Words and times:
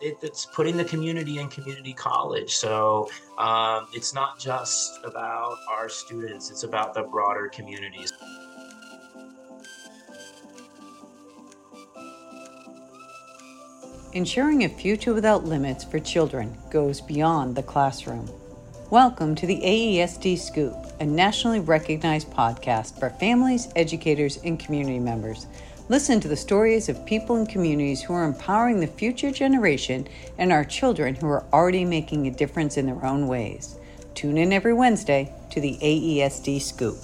it, 0.00 0.18
it's 0.22 0.46
putting 0.46 0.76
the 0.76 0.84
community 0.84 1.38
in 1.38 1.48
community 1.48 1.92
college. 1.92 2.54
So 2.54 3.08
um, 3.38 3.86
it's 3.92 4.14
not 4.14 4.38
just 4.38 5.00
about 5.04 5.56
our 5.70 5.88
students, 5.88 6.50
it's 6.50 6.62
about 6.62 6.94
the 6.94 7.02
broader 7.02 7.48
communities. 7.48 8.12
Ensuring 14.12 14.64
a 14.64 14.68
future 14.68 15.14
without 15.14 15.44
limits 15.44 15.84
for 15.84 15.98
children 15.98 16.58
goes 16.70 17.00
beyond 17.00 17.56
the 17.56 17.62
classroom. 17.62 18.28
Welcome 18.90 19.34
to 19.36 19.46
the 19.46 19.58
AESD 19.62 20.36
Scoop, 20.36 20.76
a 21.00 21.06
nationally 21.06 21.60
recognized 21.60 22.30
podcast 22.30 23.00
for 23.00 23.08
families, 23.08 23.68
educators, 23.74 24.36
and 24.44 24.60
community 24.60 24.98
members. 24.98 25.46
Listen 25.92 26.20
to 26.20 26.28
the 26.28 26.34
stories 26.34 26.88
of 26.88 27.04
people 27.04 27.36
and 27.36 27.46
communities 27.46 28.00
who 28.00 28.14
are 28.14 28.24
empowering 28.24 28.80
the 28.80 28.86
future 28.86 29.30
generation 29.30 30.08
and 30.38 30.50
our 30.50 30.64
children 30.64 31.14
who 31.14 31.26
are 31.26 31.44
already 31.52 31.84
making 31.84 32.26
a 32.26 32.30
difference 32.30 32.78
in 32.78 32.86
their 32.86 33.04
own 33.04 33.26
ways. 33.26 33.76
Tune 34.14 34.38
in 34.38 34.54
every 34.54 34.72
Wednesday 34.72 35.30
to 35.50 35.60
the 35.60 35.76
AESD 35.82 36.62
Scoop. 36.62 36.96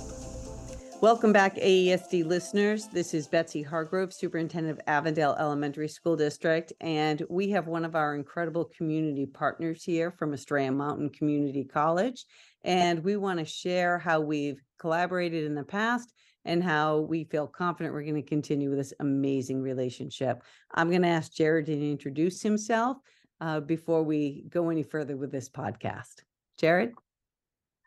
Welcome 1.03 1.35
back, 1.35 1.57
AESD 1.57 2.25
listeners. 2.25 2.87
This 2.87 3.12
is 3.12 3.29
Betsy 3.29 3.62
Hargrove, 3.62 4.15
Superintendent 4.15 4.79
of 4.79 4.85
Avondale 4.87 5.37
Elementary 5.39 5.89
School 5.89 6.17
District, 6.17 6.73
and 6.81 7.23
we 7.29 7.51
have 7.51 7.67
one 7.67 7.84
of 7.84 7.95
our 7.95 8.15
incredible 8.15 8.65
community 8.65 9.27
partners 9.27 9.84
here 9.84 10.11
from 10.11 10.33
Estrella 10.33 10.73
Mountain 10.73 11.11
Community 11.11 11.62
College. 11.62 12.25
And 12.65 13.03
we 13.05 13.17
want 13.17 13.39
to 13.39 13.45
share 13.45 13.98
how 13.98 14.21
we've 14.21 14.61
collaborated 14.79 15.45
in 15.45 15.55
the 15.55 15.65
past 15.65 16.12
and 16.45 16.62
how 16.62 16.98
we 17.01 17.25
feel 17.25 17.47
confident 17.47 17.95
we're 17.95 18.03
going 18.03 18.15
to 18.15 18.23
continue 18.23 18.71
with 18.71 18.79
this 18.79 18.95
amazing 19.01 19.61
relationship. 19.61 20.43
I'm 20.75 20.89
going 20.89 21.03
to 21.03 21.09
ask 21.09 21.33
Jared 21.33 21.67
to 21.67 21.91
introduce 21.91 22.43
himself 22.43 22.98
uh, 23.41 23.61
before 23.61 24.03
we 24.03 24.45
go 24.48 24.71
any 24.71 24.83
further 24.83 25.17
with 25.17 25.31
this 25.31 25.48
podcast. 25.48 26.23
Jared? 26.56 26.95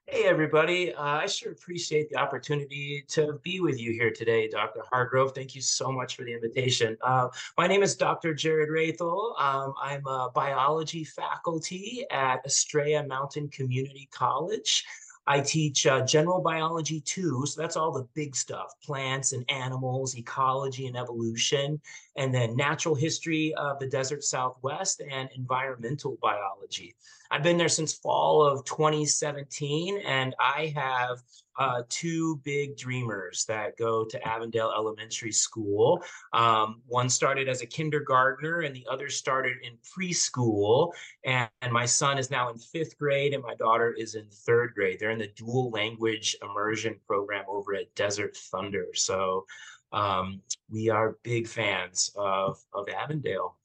Hey, 0.07 0.25
everybody. 0.25 0.93
Uh, 0.93 1.03
I 1.03 1.25
sure 1.27 1.51
appreciate 1.51 2.09
the 2.09 2.17
opportunity 2.17 3.05
to 3.09 3.39
be 3.43 3.61
with 3.61 3.79
you 3.79 3.93
here 3.93 4.11
today, 4.11 4.49
Dr. 4.49 4.81
Hargrove. 4.91 5.33
Thank 5.33 5.55
you 5.55 5.61
so 5.61 5.91
much 5.91 6.15
for 6.15 6.23
the 6.23 6.33
invitation. 6.33 6.97
Uh, 7.01 7.29
my 7.57 7.67
name 7.67 7.81
is 7.81 7.95
Dr. 7.95 8.33
Jared 8.33 8.69
Raethel. 8.69 9.39
Um, 9.39 9.73
I'm 9.81 10.05
a 10.07 10.29
biology 10.33 11.05
faculty 11.05 12.03
at 12.11 12.45
Estrella 12.45 13.07
Mountain 13.07 13.49
Community 13.49 14.09
College. 14.11 14.83
I 15.27 15.39
teach 15.39 15.85
uh, 15.85 16.01
general 16.05 16.41
biology 16.41 16.99
too. 17.01 17.45
So 17.45 17.61
that's 17.61 17.77
all 17.77 17.91
the 17.91 18.07
big 18.15 18.35
stuff 18.35 18.73
plants 18.83 19.33
and 19.33 19.49
animals, 19.49 20.17
ecology 20.17 20.87
and 20.87 20.97
evolution, 20.97 21.79
and 22.15 22.33
then 22.33 22.55
natural 22.55 22.95
history 22.95 23.53
of 23.55 23.79
the 23.79 23.87
desert 23.87 24.23
southwest 24.23 25.01
and 25.09 25.29
environmental 25.35 26.17
biology. 26.21 26.95
I've 27.31 27.43
been 27.43 27.57
there 27.57 27.69
since 27.69 27.93
fall 27.93 28.45
of 28.45 28.65
2017, 28.65 30.01
and 30.05 30.35
I 30.37 30.73
have 30.75 31.19
uh, 31.57 31.83
two 31.87 32.41
big 32.43 32.75
dreamers 32.75 33.45
that 33.45 33.77
go 33.77 34.03
to 34.03 34.27
Avondale 34.27 34.73
Elementary 34.75 35.31
School. 35.31 36.03
Um, 36.33 36.81
one 36.87 37.07
started 37.07 37.47
as 37.47 37.61
a 37.61 37.65
kindergartner, 37.65 38.61
and 38.61 38.75
the 38.75 38.85
other 38.91 39.09
started 39.09 39.55
in 39.63 39.77
preschool. 39.77 40.91
And, 41.23 41.49
and 41.61 41.71
my 41.71 41.85
son 41.85 42.17
is 42.17 42.31
now 42.31 42.49
in 42.49 42.57
fifth 42.57 42.97
grade, 42.97 43.33
and 43.33 43.43
my 43.43 43.55
daughter 43.55 43.95
is 43.97 44.15
in 44.15 44.25
third 44.29 44.73
grade. 44.75 44.99
They're 44.99 45.11
in 45.11 45.19
the 45.19 45.31
dual 45.35 45.69
language 45.71 46.35
immersion 46.41 46.99
program 47.07 47.45
over 47.47 47.75
at 47.75 47.95
Desert 47.95 48.35
Thunder. 48.35 48.87
So 48.93 49.45
um, 49.93 50.41
we 50.69 50.89
are 50.89 51.17
big 51.23 51.47
fans 51.47 52.11
of, 52.17 52.61
of 52.73 52.89
Avondale. 52.89 53.55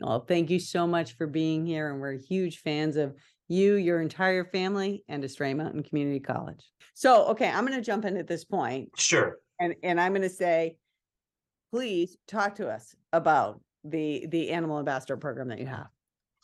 Well, 0.00 0.20
thank 0.20 0.50
you 0.50 0.58
so 0.58 0.86
much 0.86 1.16
for 1.16 1.26
being 1.26 1.64
here. 1.66 1.90
And 1.90 2.00
we're 2.00 2.12
huge 2.12 2.58
fans 2.58 2.96
of 2.96 3.14
you, 3.48 3.74
your 3.74 4.00
entire 4.00 4.44
family, 4.44 5.04
and 5.08 5.24
Estrella 5.24 5.54
Mountain 5.54 5.84
Community 5.84 6.20
College. 6.20 6.64
So, 6.94 7.26
okay, 7.26 7.48
I'm 7.48 7.66
going 7.66 7.78
to 7.78 7.84
jump 7.84 8.04
in 8.04 8.16
at 8.16 8.26
this 8.26 8.44
point. 8.44 8.90
Sure. 8.96 9.38
And 9.60 9.74
and 9.82 10.00
I'm 10.00 10.12
going 10.12 10.22
to 10.22 10.28
say, 10.28 10.76
please 11.70 12.16
talk 12.26 12.56
to 12.56 12.68
us 12.68 12.94
about 13.12 13.60
the 13.84 14.26
the 14.28 14.50
animal 14.50 14.78
ambassador 14.78 15.16
program 15.16 15.48
that 15.48 15.60
you 15.60 15.66
have. 15.66 15.88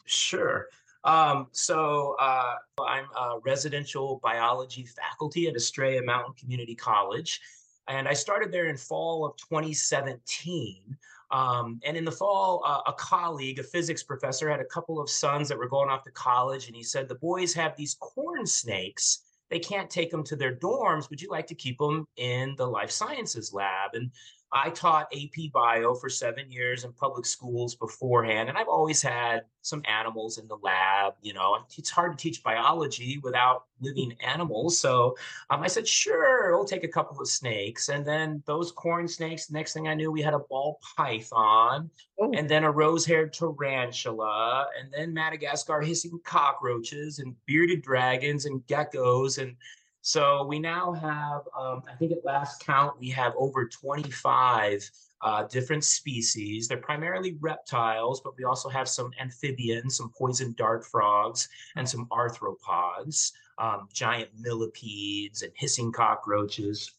Sure. 0.07 0.67
Um, 1.05 1.47
so 1.53 2.15
uh, 2.21 2.57
I'm 2.87 3.07
a 3.17 3.39
residential 3.45 4.21
biology 4.23 4.85
faculty 4.85 5.49
at 5.49 5.57
Estrella 5.57 6.03
Mountain 6.05 6.35
Community 6.35 6.75
College, 6.75 7.41
and 7.89 8.07
I 8.07 8.13
started 8.13 8.53
there 8.53 8.69
in 8.69 8.77
fall 8.77 9.25
of 9.25 9.37
2017. 9.37 10.97
Um, 11.31 11.81
and 11.85 11.97
in 11.97 12.05
the 12.05 12.13
fall, 12.13 12.63
uh, 12.65 12.81
a 12.87 12.93
colleague, 12.93 13.59
a 13.59 13.63
physics 13.63 14.03
professor, 14.03 14.51
had 14.51 14.61
a 14.61 14.65
couple 14.65 15.01
of 15.01 15.09
sons 15.09 15.49
that 15.49 15.59
were 15.59 15.69
going 15.69 15.89
off 15.89 16.03
to 16.05 16.11
college, 16.11 16.67
and 16.67 16.75
he 16.75 16.83
said, 16.83 17.09
The 17.09 17.15
boys 17.17 17.55
have 17.55 17.77
these 17.77 17.97
corn 18.01 18.47
snakes. 18.47 19.23
They 19.49 19.59
can't 19.59 19.91
take 19.91 20.11
them 20.11 20.25
to 20.25 20.37
their 20.37 20.55
dorms. 20.55 21.11
Would 21.11 21.21
you 21.21 21.29
like 21.29 21.47
to 21.49 21.55
keep 21.55 21.79
them 21.79 22.07
in 22.17 22.55
the 22.57 22.67
life 22.67 22.91
sciences 22.91 23.53
lab? 23.53 23.95
And 23.95 24.11
I 24.53 24.71
taught 24.71 25.13
AP 25.15 25.53
Bio 25.53 25.95
for 25.95 26.09
seven 26.09 26.51
years 26.51 26.85
in 26.85 26.93
public 26.93 27.25
schools 27.25 27.77
beforehand, 27.77 28.49
and 28.49 28.59
I've 28.59 28.69
always 28.69 29.01
had 29.01 29.43
some 29.63 29.83
animals 29.87 30.39
in 30.39 30.49
the 30.49 30.57
lab. 30.57 31.15
You 31.23 31.35
know, 31.35 31.59
it's 31.77 31.91
hard 31.91 32.19
to 32.19 32.23
teach 32.23 32.43
biology 32.43 33.19
without 33.23 33.65
living 33.81 34.15
animals. 34.21 34.79
So 34.79 35.17
um, 35.51 35.63
I 35.63 35.69
said, 35.69 35.87
sure, 35.87 36.57
we'll 36.57 36.65
take 36.65 36.83
a 36.83 36.89
couple 36.89 37.21
of 37.21 37.29
snakes. 37.29 37.91
And 37.91 38.05
then 38.05 38.43
those 38.47 38.73
corn 38.73 39.07
snakes, 39.07 39.51
next 39.51 39.73
thing 39.73 39.87
I 39.87 39.95
knew, 39.95 40.11
we 40.11 40.23
had 40.23 40.35
a 40.35 40.41
ball 40.41 40.81
python, 40.97 41.89
oh. 42.19 42.33
and 42.35 42.49
then 42.49 42.65
a 42.65 42.71
rose 42.71 43.07
haired 43.07 43.33
tarantula, 43.33 44.67
and 44.81 44.93
then 44.93 45.15
Madagascar 45.15 45.81
hissing 45.81 46.19
cockroaches, 46.25 47.21
and 47.21 47.37
bearded 47.47 47.83
dragons, 47.83 48.47
and 48.47 48.67
geckos. 48.67 49.41
And 49.41 49.55
so 50.03 50.45
we 50.45 50.59
now 50.59 50.93
have, 50.93 51.43
um, 51.59 51.83
I 51.91 51.95
think 51.99 52.13
at 52.13 52.25
last 52.25 52.65
count, 52.65 52.99
we 52.99 53.11
have 53.11 53.35
over 53.37 53.67
25 53.67 54.91
uh, 55.23 55.43
different 55.45 55.85
species. 55.85 56.69
They're 56.69 56.79
primarily 56.79 57.37
reptiles, 57.41 58.23
but 58.23 58.37
we 58.39 58.45
also 58.45 58.69
have 58.71 58.89
some 58.89 59.11
amphibians, 59.21 59.97
some 59.97 60.11
poison 60.17 60.55
dart 60.57 60.85
frogs, 60.87 61.49
and 61.77 61.87
some 61.87 62.07
arthropods, 62.07 63.33
um, 63.59 63.89
giant 63.93 64.31
millipedes, 64.39 65.43
and 65.43 65.53
hissing 65.55 65.93
cockroaches. 65.93 66.93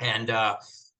And 0.00 0.30
uh, 0.30 0.56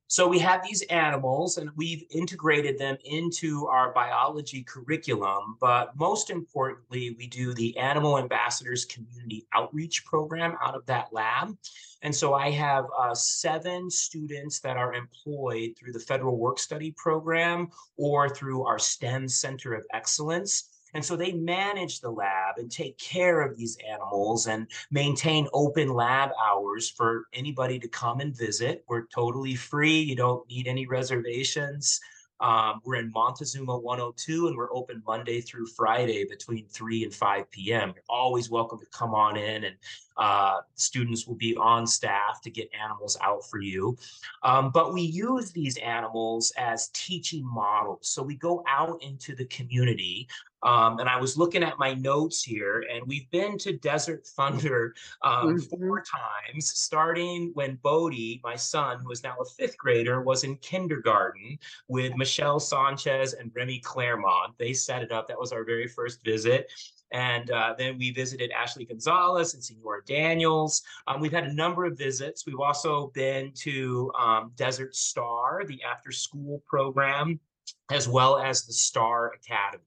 so 0.09 0.27
we 0.27 0.39
have 0.39 0.63
these 0.63 0.81
animals 0.85 1.59
and 1.59 1.71
we've 1.77 2.03
integrated 2.11 2.79
them 2.79 2.97
into 3.05 3.67
our 3.67 3.93
biology 3.93 4.63
curriculum. 4.63 5.59
But 5.61 5.95
most 5.97 6.31
importantly, 6.31 7.15
we 7.19 7.27
do 7.27 7.53
the 7.53 7.77
Animal 7.77 8.19
Ambassadors 8.19 8.87
Community 8.87 9.47
Outreach 9.53 10.07
Program 10.07 10.57
out 10.63 10.75
of 10.75 10.87
that 10.87 11.13
lab. 11.13 11.55
And 12.01 12.15
so 12.15 12.33
I 12.33 12.51
have 12.53 12.87
uh, 12.99 13.15
seven 13.15 13.91
students 13.91 14.61
that 14.61 14.79
are 14.79 14.95
employed 14.95 15.73
through 15.79 15.93
the 15.93 16.01
Federal 16.01 16.39
Work 16.39 16.59
Study 16.59 16.95
Program 16.97 17.69
or 17.99 18.31
through 18.31 18.65
our 18.65 18.79
STEM 18.79 19.29
Center 19.29 19.75
of 19.75 19.85
Excellence. 19.93 20.71
And 20.95 21.05
so 21.05 21.17
they 21.17 21.33
manage 21.33 22.01
the 22.01 22.11
lab 22.11 22.59
and 22.59 22.71
take 22.71 22.99
care 22.99 23.41
of 23.43 23.57
these 23.57 23.77
animals 23.89 24.47
and 24.47 24.67
maintain 24.91 25.49
open 25.53 25.93
lab 25.93 26.31
hours 26.43 26.89
for 26.89 27.27
anybody 27.33 27.79
to 27.79 27.89
come 27.89 28.21
and 28.21 28.37
visit. 28.37 28.85
We're 28.89 29.07
totally 29.07 29.55
free. 29.55 29.99
You 30.01 30.17
don't 30.17 30.49
need 30.49 30.67
any 30.67 30.87
reservations. 30.87 32.01
Um, 32.41 32.81
we're 32.85 32.97
in 32.97 33.11
Montezuma 33.11 33.77
102 33.77 34.47
and 34.47 34.57
we're 34.57 34.73
open 34.73 35.03
Monday 35.07 35.41
through 35.41 35.67
Friday 35.67 36.25
between 36.25 36.69
3 36.69 37.05
and 37.05 37.15
5 37.15 37.51
p.m. 37.51 37.93
You're 37.95 38.05
always 38.09 38.49
welcome 38.49 38.79
to 38.79 38.87
come 38.87 39.13
on 39.13 39.37
in 39.37 39.65
and 39.65 39.77
uh, 40.17 40.59
students 40.75 41.27
will 41.27 41.35
be 41.35 41.57
on 41.57 41.87
staff 41.87 42.41
to 42.43 42.51
get 42.51 42.69
animals 42.81 43.17
out 43.23 43.45
for 43.49 43.61
you. 43.61 43.97
Um, 44.43 44.71
but 44.71 44.93
we 44.93 45.03
use 45.03 45.51
these 45.51 45.77
animals 45.79 46.53
as 46.57 46.91
teaching 46.93 47.45
models. 47.45 48.09
So 48.09 48.23
we 48.23 48.37
go 48.37 48.65
out 48.69 49.03
into 49.03 49.35
the 49.35 49.47
community. 49.47 50.29
Um, 50.63 50.99
and 50.99 51.09
I 51.09 51.21
was 51.21 51.37
looking 51.37 51.63
at 51.63 51.79
my 51.79 51.95
notes 51.95 52.43
here, 52.43 52.85
and 52.93 53.07
we've 53.07 53.31
been 53.31 53.59
to 53.59 53.79
Desert 53.79 54.27
Thunder 54.27 54.95
um, 55.23 55.57
mm-hmm. 55.57 55.59
four 55.59 56.03
times, 56.03 56.69
starting 56.69 57.51
when 57.55 57.77
Bodie, 57.77 58.41
my 58.43 58.57
son, 58.57 58.99
who 59.01 59.11
is 59.13 59.23
now 59.23 59.37
a 59.41 59.45
fifth 59.45 59.79
grader, 59.79 60.21
was 60.21 60.45
in 60.45 60.57
kindergarten 60.57 61.59
with 61.87 62.17
Michelle 62.17 62.59
Sanchez 62.61 63.35
and 63.35 63.53
Remy 63.55 63.81
Claremont. 63.81 64.55
They 64.59 64.73
set 64.73 65.03
it 65.03 65.13
up. 65.13 65.29
That 65.29 65.39
was 65.39 65.53
our 65.53 65.65
very 65.65 65.87
first 65.87 66.25
visit. 66.25 66.71
And 67.11 67.51
uh, 67.51 67.75
then 67.79 67.97
we 67.97 68.11
visited 68.11 68.51
Ashley 68.51 68.85
Gonzalez 68.85 69.55
and 69.55 69.65
Senora 69.65 70.05
Daniels. 70.05 70.83
Um, 71.07 71.21
we've 71.21 71.33
had 71.33 71.45
a 71.45 71.53
number 71.53 71.85
of 71.87 71.97
visits. 71.97 72.45
We've 72.47 72.61
also 72.61 73.11
been 73.15 73.53
to 73.61 74.13
um, 74.19 74.53
Desert 74.57 74.95
Star, 74.95 75.63
the 75.67 75.83
after 75.83 76.13
school 76.13 76.63
program, 76.67 77.41
as 77.91 78.09
well 78.09 78.39
as 78.39 78.67
the 78.67 78.75
Star 78.75 79.33
Academy. 79.33 79.85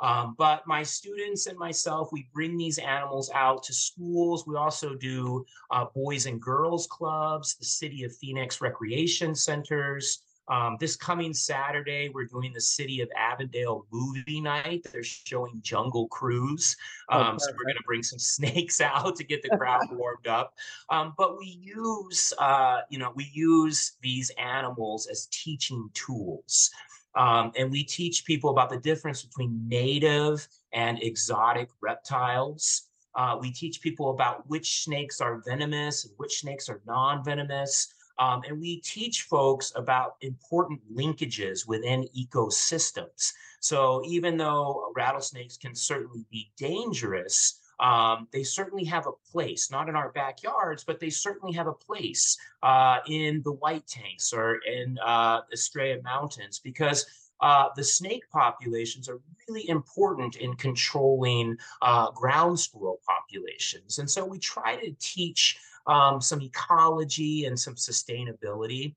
Um, 0.00 0.34
but 0.36 0.66
my 0.66 0.82
students 0.82 1.46
and 1.46 1.58
myself, 1.58 2.10
we 2.12 2.28
bring 2.34 2.56
these 2.56 2.78
animals 2.78 3.30
out 3.34 3.62
to 3.64 3.72
schools. 3.72 4.46
We 4.46 4.56
also 4.56 4.94
do 4.94 5.44
uh, 5.70 5.86
boys 5.94 6.26
and 6.26 6.40
girls 6.40 6.86
clubs, 6.86 7.56
the 7.56 7.64
City 7.64 8.04
of 8.04 8.14
Phoenix 8.16 8.60
recreation 8.60 9.34
centers, 9.34 10.22
Um, 10.48 10.76
this 10.78 10.94
coming 10.94 11.34
Saturday, 11.34 12.08
we're 12.08 12.26
doing 12.26 12.52
the 12.52 12.60
City 12.60 13.00
of 13.00 13.10
Avondale 13.16 13.84
movie 13.90 14.40
night. 14.40 14.86
They're 14.92 15.02
showing 15.02 15.60
Jungle 15.60 16.06
Cruise. 16.08 16.76
Oh, 17.10 17.20
Um, 17.20 17.38
so 17.38 17.50
we're 17.52 17.64
going 17.64 17.76
to 17.76 17.82
bring 17.84 18.04
some 18.04 18.18
snakes 18.36 18.80
out 18.80 19.16
to 19.16 19.24
get 19.24 19.42
the 19.42 19.56
crowd 19.56 19.88
warmed 19.90 20.28
up. 20.28 20.54
Um, 20.88 21.14
but 21.18 21.36
we 21.36 21.46
use, 21.46 22.32
uh, 22.38 22.82
you 22.90 22.98
know, 22.98 23.12
we 23.16 23.28
use 23.32 23.96
these 24.02 24.30
animals 24.38 25.08
as 25.08 25.26
teaching 25.32 25.90
tools. 25.94 26.70
Um, 27.16 27.52
and 27.56 27.70
we 27.70 27.82
teach 27.82 28.24
people 28.24 28.50
about 28.50 28.70
the 28.70 28.76
difference 28.76 29.22
between 29.22 29.66
native 29.68 30.46
and 30.72 31.02
exotic 31.02 31.70
reptiles. 31.80 32.88
Uh, 33.14 33.38
we 33.40 33.50
teach 33.50 33.80
people 33.80 34.10
about 34.10 34.46
which 34.48 34.82
snakes 34.84 35.20
are 35.20 35.42
venomous 35.46 36.04
and 36.04 36.12
which 36.18 36.40
snakes 36.40 36.68
are 36.68 36.82
non-venomous. 36.86 37.94
Um, 38.18 38.42
and 38.46 38.60
we 38.60 38.80
teach 38.80 39.22
folks 39.22 39.72
about 39.76 40.16
important 40.20 40.80
linkages 40.94 41.66
within 41.66 42.06
ecosystems. 42.16 43.32
So 43.60 44.02
even 44.06 44.36
though 44.36 44.92
rattlesnakes 44.94 45.56
can 45.56 45.74
certainly 45.74 46.26
be 46.30 46.52
dangerous, 46.56 47.60
um, 47.80 48.28
they 48.32 48.42
certainly 48.42 48.84
have 48.84 49.06
a 49.06 49.30
place, 49.30 49.70
not 49.70 49.88
in 49.88 49.96
our 49.96 50.10
backyards, 50.12 50.84
but 50.84 51.00
they 51.00 51.10
certainly 51.10 51.54
have 51.54 51.66
a 51.66 51.72
place 51.72 52.36
uh, 52.62 52.98
in 53.08 53.42
the 53.44 53.52
white 53.52 53.86
tanks 53.86 54.32
or 54.32 54.60
in 54.66 54.98
uh, 55.04 55.40
Estrella 55.52 56.00
Mountains 56.02 56.58
because 56.58 57.06
uh, 57.40 57.68
the 57.76 57.84
snake 57.84 58.24
populations 58.30 59.08
are 59.08 59.20
really 59.48 59.68
important 59.68 60.36
in 60.36 60.54
controlling 60.56 61.56
uh, 61.82 62.10
ground 62.12 62.58
squirrel 62.58 63.00
populations. 63.06 63.98
And 63.98 64.10
so 64.10 64.24
we 64.24 64.38
try 64.38 64.76
to 64.76 64.94
teach 64.98 65.58
um, 65.86 66.20
some 66.20 66.40
ecology 66.40 67.44
and 67.44 67.58
some 67.58 67.74
sustainability. 67.74 68.94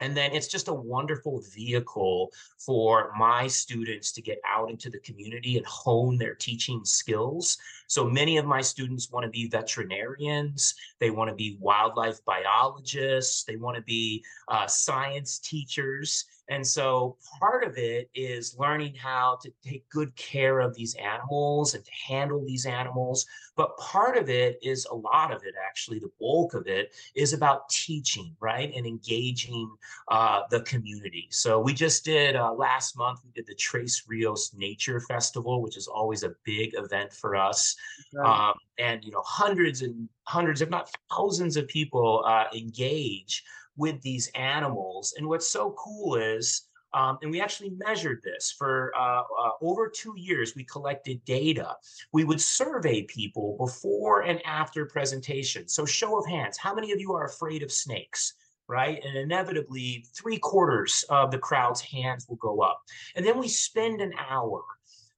And 0.00 0.14
then 0.14 0.32
it's 0.32 0.48
just 0.48 0.68
a 0.68 0.74
wonderful 0.74 1.42
vehicle 1.54 2.30
for 2.58 3.12
my 3.18 3.46
students 3.46 4.12
to 4.12 4.20
get 4.20 4.38
out 4.46 4.70
into 4.70 4.90
the 4.90 4.98
community 4.98 5.56
and 5.56 5.64
hone 5.64 6.18
their 6.18 6.34
teaching 6.34 6.84
skills. 6.84 7.56
So 7.86 8.08
many 8.08 8.36
of 8.36 8.46
my 8.46 8.60
students 8.60 9.10
want 9.10 9.24
to 9.24 9.30
be 9.30 9.48
veterinarians, 9.48 10.74
they 10.98 11.10
want 11.10 11.30
to 11.30 11.34
be 11.34 11.56
wildlife 11.60 12.24
biologists, 12.24 13.44
they 13.44 13.56
want 13.56 13.76
to 13.76 13.82
be 13.82 14.24
uh, 14.48 14.66
science 14.66 15.38
teachers. 15.38 16.24
And 16.48 16.64
so 16.64 17.16
part 17.40 17.64
of 17.64 17.76
it 17.76 18.08
is 18.14 18.56
learning 18.58 18.94
how 18.94 19.38
to 19.42 19.52
take 19.64 19.88
good 19.88 20.14
care 20.14 20.60
of 20.60 20.74
these 20.76 20.94
animals 20.94 21.74
and 21.74 21.84
to 21.84 21.90
handle 22.06 22.44
these 22.44 22.66
animals. 22.66 23.26
But 23.56 23.76
part 23.78 24.16
of 24.16 24.30
it 24.30 24.58
is 24.62 24.86
a 24.86 24.94
lot 24.94 25.32
of 25.32 25.42
it, 25.44 25.54
actually, 25.66 25.98
the 25.98 26.10
bulk 26.20 26.54
of 26.54 26.68
it 26.68 26.94
is 27.16 27.32
about 27.32 27.68
teaching, 27.68 28.36
right? 28.38 28.72
And 28.76 28.86
engaging 28.86 29.74
uh, 30.08 30.42
the 30.50 30.60
community. 30.60 31.26
So 31.30 31.58
we 31.58 31.74
just 31.74 32.04
did 32.04 32.36
uh, 32.36 32.52
last 32.52 32.96
month, 32.96 33.20
we 33.24 33.32
did 33.32 33.46
the 33.46 33.54
Tres 33.54 34.04
Rios 34.06 34.52
Nature 34.54 35.00
Festival, 35.00 35.62
which 35.62 35.76
is 35.76 35.88
always 35.88 36.22
a 36.22 36.34
big 36.44 36.74
event 36.74 37.12
for 37.12 37.34
us. 37.34 37.75
Right. 38.14 38.48
Um, 38.48 38.54
and, 38.78 39.04
you 39.04 39.10
know, 39.10 39.22
hundreds 39.24 39.82
and 39.82 40.08
hundreds, 40.24 40.60
if 40.62 40.70
not 40.70 40.90
thousands 41.10 41.56
of 41.56 41.68
people 41.68 42.24
uh, 42.26 42.44
engage 42.54 43.44
with 43.76 44.00
these 44.02 44.28
animals. 44.34 45.14
And 45.16 45.26
what's 45.26 45.48
so 45.48 45.74
cool 45.78 46.16
is, 46.16 46.68
um, 46.94 47.18
and 47.20 47.30
we 47.30 47.40
actually 47.42 47.70
measured 47.70 48.20
this 48.22 48.54
for 48.56 48.92
uh, 48.96 49.20
uh, 49.20 49.50
over 49.60 49.88
two 49.88 50.14
years, 50.16 50.54
we 50.56 50.64
collected 50.64 51.22
data. 51.26 51.76
We 52.12 52.24
would 52.24 52.40
survey 52.40 53.02
people 53.02 53.56
before 53.58 54.22
and 54.22 54.40
after 54.46 54.86
presentation. 54.86 55.68
So 55.68 55.84
show 55.84 56.18
of 56.18 56.26
hands, 56.26 56.56
how 56.56 56.74
many 56.74 56.92
of 56.92 57.00
you 57.00 57.12
are 57.12 57.26
afraid 57.26 57.62
of 57.62 57.70
snakes? 57.70 58.34
Right. 58.68 59.00
And 59.04 59.16
inevitably, 59.16 60.06
three 60.12 60.38
quarters 60.38 61.04
of 61.08 61.30
the 61.30 61.38
crowd's 61.38 61.80
hands 61.80 62.26
will 62.28 62.36
go 62.36 62.62
up. 62.62 62.82
And 63.14 63.24
then 63.24 63.38
we 63.38 63.46
spend 63.46 64.00
an 64.00 64.12
hour 64.28 64.64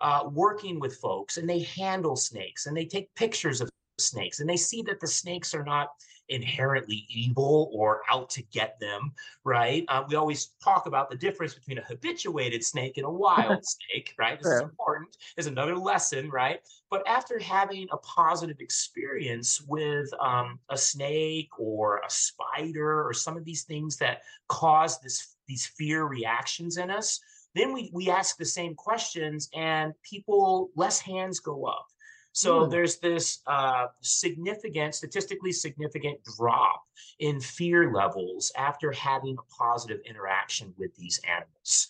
uh, 0.01 0.29
working 0.33 0.81
with 0.81 0.97
folks 0.97 1.37
and 1.37 1.49
they 1.49 1.61
handle 1.61 2.17
snakes 2.17 2.67
and 2.67 2.77
they 2.77 2.85
take 2.85 3.15
pictures 3.15 3.61
of 3.61 3.71
snakes 3.99 4.41
and 4.41 4.49
they 4.49 4.57
see 4.57 4.83
that 4.83 5.01
the 5.01 5.07
snakes 5.07 5.55
are 5.55 5.65
not 5.65 5.89
inherently 6.29 7.07
evil 7.09 7.71
or 7.73 8.03
out 8.11 8.29
to 8.31 8.43
get 8.45 8.79
them, 8.81 9.13
right? 9.45 9.85
Uh, 9.89 10.05
we 10.09 10.15
always 10.15 10.51
talk 10.63 10.87
about 10.87 11.11
the 11.11 11.17
difference 11.17 11.55
between 11.55 11.79
a 11.79 11.85
habituated 11.85 12.65
snake 12.65 12.97
and 12.97 13.07
a 13.07 13.11
wild 13.11 13.65
snake, 13.65 14.15
right? 14.19 14.39
This 14.41 14.53
is 14.53 14.61
important, 14.61 15.17
is 15.37 15.47
another 15.47 15.77
lesson, 15.77 16.31
right? 16.31 16.61
But 16.91 17.07
after 17.07 17.39
having 17.39 17.89
a 17.93 17.97
positive 17.99 18.61
experience 18.61 19.63
with 19.67 20.09
um, 20.21 20.59
a 20.69 20.77
snake 20.77 21.49
or 21.59 21.99
a 21.99 22.11
spider 22.11 23.07
or 23.07 23.13
some 23.13 23.37
of 23.37 23.45
these 23.45 23.65
things 23.65 23.97
that 23.97 24.23
cause 24.49 25.01
this 25.01 25.35
these 25.47 25.65
fear 25.65 26.05
reactions 26.05 26.77
in 26.77 26.91
us, 26.91 27.21
then 27.59 27.73
we 27.73 27.91
we 27.93 28.11
ask 28.11 28.37
the 28.37 28.45
same 28.45 28.75
questions 28.75 29.49
and 29.55 29.93
people 30.03 30.71
less 30.77 31.01
hands 31.01 31.41
go 31.41 31.65
up 31.65 31.87
so 32.33 32.65
Hmm. 32.65 32.71
there's 32.71 32.99
this 32.99 33.41
uh, 33.47 33.87
significant, 34.01 34.95
statistically 34.95 35.51
significant 35.51 36.21
drop 36.37 36.85
in 37.19 37.41
fear 37.41 37.93
levels 37.93 38.53
after 38.57 38.93
having 38.93 39.37
a 39.39 39.43
positive 39.57 40.01
interaction 40.09 40.73
with 40.79 40.95
these 40.97 41.21
animals. 41.29 41.89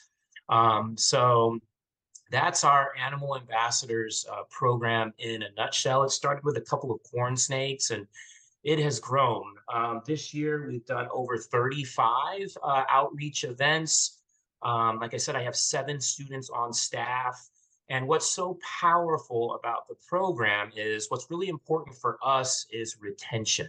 Um, 0.49 0.97
so 0.97 1.59
that's 2.31 2.64
our 2.64 2.93
Animal 2.99 3.37
Ambassadors 3.37 4.25
uh, 4.31 4.44
program 4.50 5.12
in 5.19 5.43
a 5.43 5.50
nutshell. 5.56 6.03
It 6.05 6.11
started 6.11 6.44
with 6.44 6.56
a 6.56 6.62
couple 6.62 6.93
of 6.93 7.00
corn 7.11 7.37
snakes 7.37 7.91
and 7.91 8.06
it 8.64 8.79
has 8.79 8.99
grown. 9.00 9.55
Um, 9.73 10.00
this 10.06 10.32
year, 10.32 10.67
we've 10.67 10.85
done 10.87 11.09
over 11.12 11.37
35 11.37 12.56
uh, 12.62 12.85
outreach 12.88 13.44
events. 13.44 14.18
Um, 14.62 14.99
like 14.99 15.14
I 15.14 15.19
said, 15.19 15.37
I 15.37 15.43
have 15.43 15.56
seven 15.56 16.00
students 16.00 16.50
on 16.50 16.72
staff. 16.72 17.49
And 17.90 18.06
what's 18.06 18.31
so 18.31 18.58
powerful 18.81 19.55
about 19.55 19.88
the 19.88 19.94
program 20.08 20.70
is 20.76 21.06
what's 21.08 21.31
really 21.31 21.49
important 21.49 21.96
for 21.96 22.19
us 22.22 22.66
is 22.70 22.96
retention. 23.00 23.69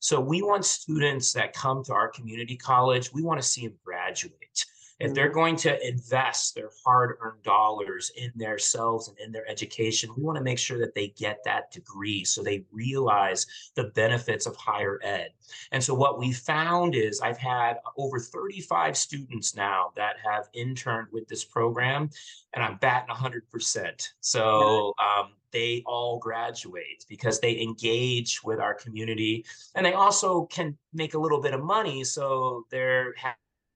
So 0.00 0.20
we 0.20 0.42
want 0.42 0.64
students 0.64 1.32
that 1.32 1.52
come 1.52 1.84
to 1.84 1.92
our 1.92 2.08
community 2.08 2.56
college, 2.56 3.12
we 3.12 3.22
want 3.22 3.40
to 3.40 3.46
see 3.46 3.66
them 3.66 3.76
graduate. 3.84 4.64
If 5.00 5.14
they're 5.14 5.28
going 5.28 5.56
to 5.56 5.88
invest 5.88 6.54
their 6.54 6.70
hard 6.84 7.16
earned 7.20 7.42
dollars 7.44 8.10
in 8.16 8.32
themselves 8.34 9.08
and 9.08 9.18
in 9.18 9.30
their 9.30 9.48
education, 9.48 10.10
we 10.16 10.24
want 10.24 10.38
to 10.38 10.44
make 10.44 10.58
sure 10.58 10.78
that 10.78 10.94
they 10.94 11.08
get 11.08 11.38
that 11.44 11.70
degree 11.70 12.24
so 12.24 12.42
they 12.42 12.64
realize 12.72 13.46
the 13.76 13.84
benefits 13.84 14.46
of 14.46 14.56
higher 14.56 14.98
ed. 15.02 15.30
And 15.72 15.82
so, 15.82 15.94
what 15.94 16.18
we 16.18 16.32
found 16.32 16.94
is 16.94 17.20
I've 17.20 17.38
had 17.38 17.76
over 17.96 18.18
35 18.18 18.96
students 18.96 19.54
now 19.54 19.92
that 19.96 20.16
have 20.24 20.48
interned 20.52 21.08
with 21.12 21.28
this 21.28 21.44
program, 21.44 22.10
and 22.54 22.64
I'm 22.64 22.76
batting 22.78 23.14
100%. 23.14 24.08
So, 24.20 24.94
um, 24.98 25.32
they 25.50 25.82
all 25.86 26.18
graduate 26.18 27.06
because 27.08 27.40
they 27.40 27.60
engage 27.62 28.44
with 28.44 28.60
our 28.60 28.74
community 28.74 29.46
and 29.74 29.86
they 29.86 29.94
also 29.94 30.44
can 30.44 30.76
make 30.92 31.14
a 31.14 31.18
little 31.18 31.40
bit 31.40 31.54
of 31.54 31.62
money. 31.62 32.04
So, 32.04 32.66
they're 32.70 33.14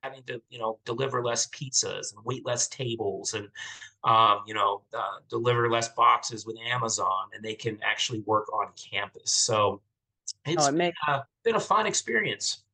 having 0.02 0.23
to 0.25 0.40
you 0.50 0.59
know 0.59 0.78
deliver 0.85 1.23
less 1.23 1.49
pizzas 1.49 2.14
and 2.14 2.25
wait 2.25 2.44
less 2.44 2.68
tables 2.68 3.35
and 3.35 3.49
um, 4.04 4.40
you 4.47 4.54
know 4.54 4.82
uh, 4.94 5.18
deliver 5.28 5.71
less 5.71 5.88
boxes 5.88 6.44
with 6.47 6.56
amazon 6.66 7.28
and 7.35 7.44
they 7.44 7.54
can 7.54 7.78
actually 7.82 8.21
work 8.21 8.52
on 8.52 8.68
campus 8.76 9.32
so 9.32 9.80
it's 10.44 10.64
Oh, 10.64 10.68
it 10.68 10.75
makes 10.75 10.99
uh, 11.06 11.21
been 11.44 11.56
a 11.56 11.61
fun 11.61 11.87
experience 11.87 12.64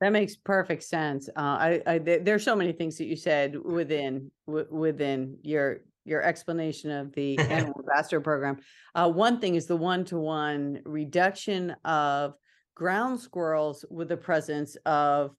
that 0.00 0.12
makes 0.12 0.34
perfect 0.34 0.82
sense. 0.82 1.28
Uh, 1.28 1.40
I, 1.40 1.82
I 1.86 1.98
there, 1.98 2.20
there's 2.20 2.42
so 2.42 2.56
many 2.56 2.72
things 2.72 2.96
that 2.98 3.04
you 3.04 3.16
said 3.16 3.54
within 3.54 4.30
w- 4.46 4.66
within 4.70 5.36
your 5.42 5.82
your 6.06 6.22
explanation 6.22 6.90
of 6.90 7.12
the 7.12 7.38
animal 7.50 7.74
ambassador 7.78 8.22
program. 8.22 8.60
Uh, 8.94 9.10
one 9.10 9.40
thing 9.40 9.56
is 9.56 9.66
the 9.66 9.76
one 9.76 10.06
to 10.06 10.18
one 10.18 10.80
reduction 10.86 11.76
of 11.84 12.34
ground 12.74 13.20
squirrels 13.20 13.84
with 13.90 14.08
the 14.08 14.16
presence 14.16 14.76
of 14.86 15.36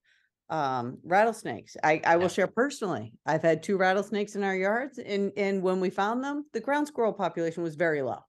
um, 0.51 0.99
rattlesnakes. 1.03 1.77
I, 1.83 2.01
I 2.05 2.17
will 2.17 2.23
Yeah. 2.23 2.27
share 2.29 2.47
personally. 2.47 3.13
I've 3.25 3.41
had 3.41 3.63
two 3.63 3.77
rattlesnakes 3.77 4.35
in 4.35 4.43
our 4.43 4.55
yards, 4.55 4.99
and 4.99 5.31
and 5.37 5.63
when 5.63 5.79
we 5.79 5.89
found 5.89 6.23
them, 6.23 6.45
the 6.53 6.59
ground 6.61 6.87
squirrel 6.87 7.13
population 7.13 7.63
was 7.63 7.75
very 7.75 8.01
low. 8.03 8.19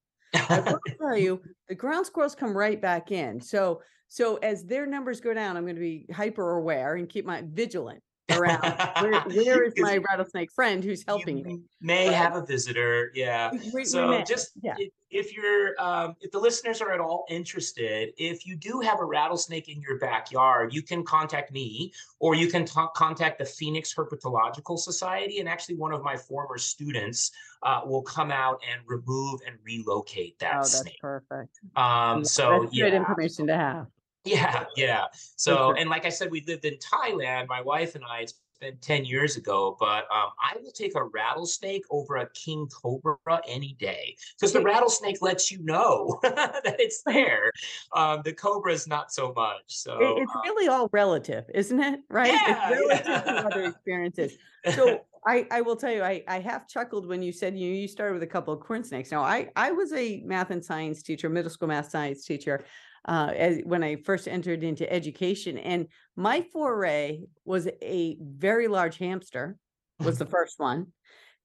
I 0.49 0.61
will 0.61 0.81
tell 1.01 1.17
you, 1.17 1.43
the 1.69 1.75
ground 1.75 2.07
squirrels 2.07 2.35
come 2.35 2.57
right 2.57 2.81
back 2.81 3.11
in. 3.13 3.41
So, 3.41 3.83
so 4.09 4.37
as 4.37 4.65
their 4.65 4.87
numbers 4.87 5.21
go 5.21 5.35
down, 5.35 5.57
I'm 5.57 5.65
going 5.65 5.77
to 5.77 5.81
be 5.81 6.07
hyper 6.13 6.57
aware 6.59 6.95
and 6.97 7.09
keep 7.09 7.25
my 7.27 7.43
vigilant 7.47 8.03
around 8.39 8.63
where, 9.01 9.21
where 9.45 9.65
is 9.65 9.75
my 9.77 9.99
rattlesnake 9.99 10.51
friend 10.53 10.83
who's 10.85 11.05
helping 11.07 11.39
you 11.39 11.45
me. 11.45 11.61
may 11.81 12.07
right? 12.09 12.15
have 12.17 12.35
a 12.37 12.45
visitor 12.45 13.11
yeah 13.15 13.51
We- 13.53 13.71
we 13.75 13.85
so 13.85 14.09
may, 14.09 14.25
just 14.25 14.53
yeah. 14.63 14.75
if, 14.79 14.91
if 15.11 15.37
you're 15.37 15.75
um, 15.81 16.15
if 16.21 16.31
the 16.31 16.39
listeners 16.39 16.81
are 16.81 16.93
at 16.93 17.01
all 17.01 17.25
interested 17.29 18.11
if 18.17 18.47
you 18.47 18.57
do 18.57 18.81
have 18.81 19.01
a 19.01 19.05
rattlesnake 19.05 19.69
in 19.69 19.81
your 19.81 19.99
backyard 19.99 20.73
you 20.73 20.83
can 20.83 21.05
contact 21.05 21.53
me 21.53 21.93
or 22.19 22.35
you 22.35 22.49
can 22.49 22.65
ta- 22.65 22.89
contact 22.89 23.39
the 23.39 23.45
phoenix 23.45 23.95
herpetological 23.95 24.79
society 24.79 25.41
and 25.41 25.49
actually 25.49 25.77
one 25.77 25.93
of 25.93 26.03
my 26.03 26.17
former 26.17 26.59
students 26.59 27.31
uh, 27.63 27.81
will 27.85 28.03
come 28.03 28.31
out 28.33 28.61
and 28.71 28.81
remove 28.87 29.41
and 29.47 29.57
relocate 29.65 30.39
that 30.39 30.55
Oh, 30.55 30.59
that's 30.59 30.79
snake 30.81 30.99
perfect. 31.01 31.61
um, 31.77 32.19
Yeah, 32.19 32.23
so 32.25 32.61
that's 32.63 32.75
yeah 32.75 32.85
good 32.87 32.95
information 32.95 33.47
to 33.49 33.57
have. 33.57 33.87
Yeah, 34.25 34.65
yeah. 34.77 35.05
So, 35.37 35.73
and 35.73 35.91
like 35.91 36.07
I 36.07 36.09
said, 36.09 36.31
we 36.31 36.45
lived 36.47 36.65
in 36.65 36.75
Thailand, 36.79 37.49
my 37.49 37.61
wife 37.61 37.95
and 37.95 38.05
I. 38.09 38.21
It's 38.21 38.35
been 38.63 38.77
10 38.77 39.05
years 39.05 39.37
ago, 39.37 39.77
but 39.79 40.05
um, 40.15 40.31
I 40.41 40.57
will 40.63 40.71
take 40.71 40.95
a 40.95 41.05
rattlesnake 41.05 41.83
over 41.91 42.17
a 42.19 42.31
king 42.31 42.69
cobra 42.69 43.19
any 43.47 43.75
day 43.79 44.17
because 44.39 44.53
the 44.53 44.63
rattlesnake 44.63 45.21
lets 45.21 45.51
you 45.51 45.59
know 45.63 46.19
that 46.23 46.77
it's 46.79 47.03
there. 47.05 47.51
Um, 47.95 48.23
the 48.25 48.33
cobra 48.33 48.73
is 48.73 48.87
not 48.87 49.13
so 49.13 49.33
much. 49.35 49.63
So 49.67 49.99
it's 50.19 50.33
um, 50.35 50.43
really 50.45 50.69
all 50.69 50.89
relative, 50.93 51.45
isn't 51.53 51.81
it? 51.81 52.01
Right? 52.09 52.33
Yeah, 52.33 52.71
it's 52.71 52.81
relative 52.81 53.07
yeah. 53.09 53.21
to 53.21 53.47
other 53.47 53.65
experiences. 53.65 54.35
So 54.75 55.01
I, 55.27 55.47
I 55.51 55.61
will 55.61 55.77
tell 55.77 55.93
you, 55.93 56.03
I, 56.03 56.23
I 56.27 56.39
half 56.39 56.69
chuckled 56.69 57.07
when 57.07 57.23
you 57.23 57.33
said 57.33 57.57
you 57.57 57.71
you 57.73 57.89
started 57.89 58.15
with 58.15 58.23
a 58.23 58.29
couple 58.29 58.55
of 58.55 58.61
corn 58.61 58.85
snakes. 58.85 59.11
Now 59.11 59.23
I 59.23 59.51
I 59.57 59.73
was 59.73 59.93
a 59.93 60.23
math 60.25 60.51
and 60.51 60.65
science 60.65 61.03
teacher, 61.03 61.29
middle 61.29 61.51
school 61.51 61.69
math 61.69 61.91
science 61.91 62.25
teacher 62.25 62.65
uh, 63.07 63.33
as, 63.35 63.61
when 63.65 63.83
I 63.83 63.97
first 63.97 64.29
entered 64.29 64.63
into 64.63 64.91
education. 64.91 65.59
And 65.59 65.89
my 66.17 66.45
foray 66.53 67.23
was 67.45 67.69
a 67.83 68.17
very 68.21 68.69
large 68.69 68.99
hamster 68.99 69.57
was 69.99 70.19
the 70.19 70.27
first 70.39 70.59
one. 70.59 70.89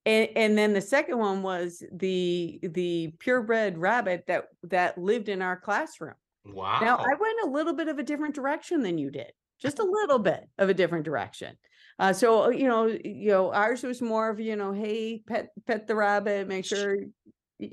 And, 0.06 0.30
and 0.36 0.58
then 0.58 0.74
the 0.74 0.82
second 0.82 1.18
one 1.18 1.42
was 1.42 1.84
the 1.92 2.60
the 2.64 3.14
purebred 3.20 3.78
rabbit 3.78 4.24
that 4.28 4.46
that 4.64 4.98
lived 4.98 5.28
in 5.28 5.42
our 5.42 5.60
classroom. 5.60 6.14
Wow. 6.46 6.80
Now 6.80 6.98
I 6.98 7.14
went 7.20 7.40
a 7.44 7.50
little 7.50 7.74
bit 7.74 7.90
of 7.90 8.00
a 8.00 8.04
different 8.04 8.34
direction 8.34 8.82
than 8.84 8.98
you 8.98 9.12
did, 9.12 9.32
just 9.60 9.80
a 9.80 9.84
little 9.92 10.20
bit 10.20 10.48
of 10.58 10.70
a 10.70 10.74
different 10.74 11.04
direction. 11.04 11.58
Uh, 12.00 12.14
so 12.14 12.44
uh, 12.46 12.50
you 12.50 12.70
know, 12.70 12.86
you 12.86 13.32
know, 13.32 13.52
ours 13.52 13.84
was 13.84 14.02
more 14.02 14.30
of 14.30 14.40
you 14.40 14.56
know, 14.56 14.72
hey, 14.72 15.24
pet 15.28 15.50
pet 15.66 15.88
the 15.88 15.96
rabbit, 15.96 16.48
make 16.48 16.64
sure 16.64 16.96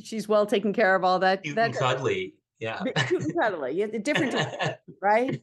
she's 0.02 0.26
well 0.26 0.46
taken 0.46 0.72
care 0.72 0.96
of, 0.96 1.04
all 1.04 1.20
that. 1.20 1.44
Cute 1.44 1.54
that 1.54 1.66
and 1.66 1.76
cuddly. 1.76 2.34
Yeah. 2.58 2.84
cuddly. 3.40 3.72
Yeah, 3.72 3.86
different, 3.86 4.34
right? 5.02 5.40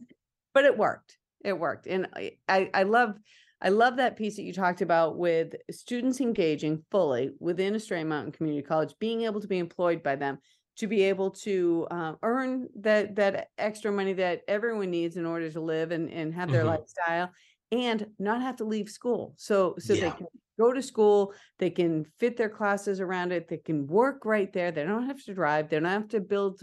But 0.54 0.66
it 0.66 0.78
worked. 0.78 1.18
It 1.44 1.60
worked, 1.60 1.88
and 1.88 2.08
I, 2.16 2.38
I 2.48 2.70
I 2.74 2.84
love 2.84 3.18
I 3.62 3.70
love 3.70 3.98
that 3.98 4.16
piece 4.18 4.36
that 4.38 4.44
you 4.44 4.54
talked 4.54 4.82
about 4.82 5.18
with 5.18 5.56
students 5.72 6.22
engaging 6.22 6.84
fully 6.92 7.32
within 7.40 7.76
Estrella 7.76 8.06
Mountain 8.06 8.34
Community 8.34 8.64
College, 8.66 8.94
being 9.00 9.24
able 9.24 9.42
to 9.42 9.48
be 9.48 9.60
employed 9.60 10.04
by 10.04 10.16
them, 10.16 10.40
to 10.78 10.88
be 10.88 11.04
able 11.04 11.32
to 11.32 11.88
uh, 11.92 12.16
earn 12.24 12.70
that 12.76 13.16
that 13.16 13.50
extra 13.58 13.92
money 13.92 14.14
that 14.14 14.42
everyone 14.48 14.92
needs 14.92 15.18
in 15.18 15.26
order 15.26 15.52
to 15.52 15.62
live 15.62 15.92
and 15.92 16.10
and 16.12 16.34
have 16.34 16.52
their 16.52 16.64
Mhm. 16.64 16.66
lifestyle, 16.66 17.32
and 17.72 18.08
not 18.20 18.42
have 18.42 18.58
to 18.58 18.66
leave 18.66 18.90
school. 18.90 19.34
So 19.38 19.76
so 19.80 19.96
they 19.96 20.12
can 20.12 20.28
go 20.60 20.74
to 20.74 20.82
school, 20.82 21.34
they 21.60 21.70
can 21.72 22.06
fit 22.20 22.38
their 22.38 22.50
classes 22.50 23.00
around 23.00 23.32
it, 23.32 23.48
they 23.48 23.58
can 23.58 23.88
work 23.88 24.26
right 24.26 24.52
there. 24.54 24.72
They 24.72 24.84
don't 24.84 25.08
have 25.08 25.24
to 25.26 25.34
drive. 25.34 25.70
They 25.70 25.80
don't 25.80 25.90
have 25.90 26.10
to 26.10 26.20
build 26.20 26.62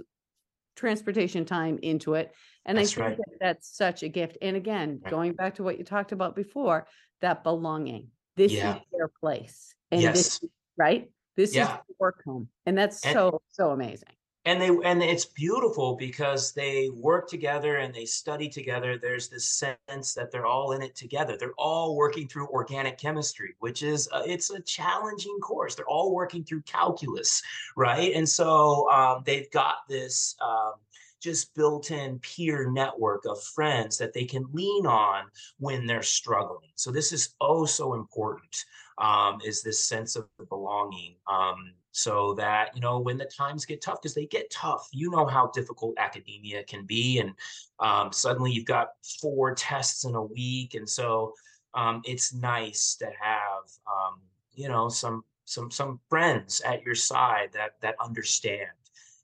transportation 0.79 1.45
time 1.45 1.79
into 1.83 2.15
it. 2.15 2.33
And 2.65 2.79
That's 2.79 2.93
I 2.93 2.95
think 2.95 3.07
right. 3.09 3.17
that 3.19 3.39
that's 3.41 3.77
such 3.77 4.03
a 4.03 4.09
gift. 4.09 4.39
And 4.41 4.57
again, 4.57 5.01
Right. 5.03 5.11
going 5.11 5.33
back 5.33 5.57
to 5.57 5.63
what 5.63 5.79
you 5.79 5.85
talked 5.85 6.13
about 6.13 6.37
before, 6.37 6.87
that 7.21 7.43
belonging. 7.43 8.11
This 8.37 8.53
Yeah. 8.53 8.77
is 8.77 8.83
their 8.93 9.09
place. 9.09 9.75
And 9.91 10.03
this, 10.03 10.41
Yes. 10.43 10.51
right? 10.77 11.11
This 11.37 11.55
Yeah. 11.55 11.79
is 11.89 11.97
work 11.99 12.23
home. 12.25 12.49
And 12.67 12.79
that's 12.79 13.05
And- 13.05 13.13
so, 13.13 13.43
so 13.49 13.71
amazing. 13.71 14.11
And 14.49 14.61
they 14.63 14.71
and 14.85 15.03
it's 15.03 15.27
beautiful 15.27 15.95
because 15.95 16.53
they 16.53 16.89
work 16.95 17.29
together 17.29 17.77
and 17.77 17.95
they 17.95 18.07
study 18.07 18.49
together. 18.49 18.97
There's 18.97 19.29
this 19.29 19.45
sense 19.45 20.15
that 20.15 20.31
they're 20.33 20.47
all 20.47 20.73
in 20.73 20.81
it 20.81 20.97
together. 20.97 21.37
They're 21.37 21.53
all 21.59 21.97
working 21.97 22.27
through 22.29 22.49
organic 22.49 22.97
chemistry 22.99 23.55
which 23.59 23.83
is 23.83 24.09
uh, 24.11 24.23
it's 24.27 24.51
a 24.51 24.61
challenging 24.61 25.39
course. 25.41 25.75
They're 25.75 25.87
all 25.87 26.15
working 26.15 26.45
through 26.45 26.63
calculus 26.63 27.43
right? 27.77 28.13
And 28.15 28.29
so 28.29 28.91
um, 28.91 29.23
they've 29.27 29.51
got 29.51 29.87
this 29.89 30.35
um, 30.41 30.73
just 31.21 31.55
built-in 31.55 32.19
peer 32.21 32.71
network 32.71 33.25
of 33.27 33.43
friends 33.43 33.99
that 33.99 34.13
they 34.13 34.25
can 34.25 34.47
lean 34.53 34.87
on 34.87 35.25
when 35.59 35.87
they're 35.87 36.03
struggling. 36.03 36.71
So 36.75 36.91
this 36.91 37.13
is 37.13 37.35
oh 37.41 37.67
so 37.67 37.95
important 37.95 38.65
um, 38.99 39.41
is 39.45 39.63
this 39.63 39.85
sense 39.85 40.17
of 40.17 40.27
belonging 40.49 41.17
um, 41.31 41.73
so 41.93 42.35
that 42.35 42.71
you 42.75 42.81
know 42.81 42.99
when 42.99 43.19
the 43.19 43.25
times 43.25 43.65
get 43.65 43.81
tough 43.81 44.01
because 44.01 44.15
they 44.15 44.27
get 44.27 44.51
tough 44.51 44.89
you 44.93 45.11
know 45.11 45.27
how 45.27 45.51
difficult 45.55 45.97
academia 45.99 46.63
can 46.65 46.85
be 46.85 47.19
and 47.19 47.33
um, 47.81 48.13
suddenly 48.13 48.53
you've 48.53 48.65
got 48.65 48.91
four 49.21 49.55
tests 49.55 50.05
in 50.05 50.15
a 50.15 50.23
week 50.23 50.75
and 50.75 50.89
so 50.89 51.33
um, 51.75 52.03
it's 52.05 52.35
nice 52.35 52.95
to 52.97 53.07
have 53.07 53.65
um, 53.87 54.21
you 54.55 54.69
know 54.69 54.89
some 54.89 55.25
some 55.45 55.71
some 55.71 55.99
friends 56.09 56.61
at 56.63 56.83
your 56.83 56.95
side 56.95 57.49
that 57.53 57.73
that 57.81 57.95
understand 58.03 58.69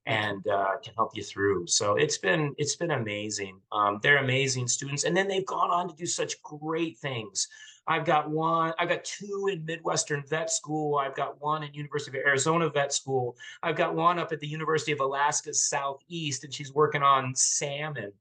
and 0.06 0.46
uh, 0.48 0.76
can 0.82 0.94
help 0.94 1.16
you 1.16 1.22
through 1.22 1.66
so 1.66 1.96
it's 1.96 2.18
been 2.18 2.54
it's 2.58 2.76
been 2.76 2.92
amazing 2.92 3.58
um, 3.72 3.98
they're 4.02 4.22
amazing 4.22 4.68
students 4.68 5.04
and 5.04 5.16
then 5.16 5.28
they've 5.28 5.46
gone 5.46 5.70
on 5.70 5.88
to 5.88 5.94
do 5.94 6.06
such 6.06 6.42
great 6.42 6.98
things 6.98 7.48
I've 7.86 8.04
got 8.04 8.30
one, 8.30 8.72
I've 8.78 8.88
got 8.88 9.04
two 9.04 9.48
in 9.52 9.64
Midwestern 9.64 10.24
Vet 10.26 10.50
School. 10.50 10.96
I've 10.96 11.14
got 11.14 11.40
one 11.40 11.62
in 11.62 11.74
University 11.74 12.18
of 12.18 12.26
Arizona 12.26 12.70
Vet 12.70 12.92
School. 12.92 13.36
I've 13.62 13.76
got 13.76 13.94
one 13.94 14.18
up 14.18 14.32
at 14.32 14.40
the 14.40 14.46
University 14.46 14.92
of 14.92 15.00
Alaska 15.00 15.52
Southeast, 15.52 16.44
and 16.44 16.52
she's 16.52 16.72
working 16.72 17.02
on 17.02 17.34
salmon. 17.34 18.12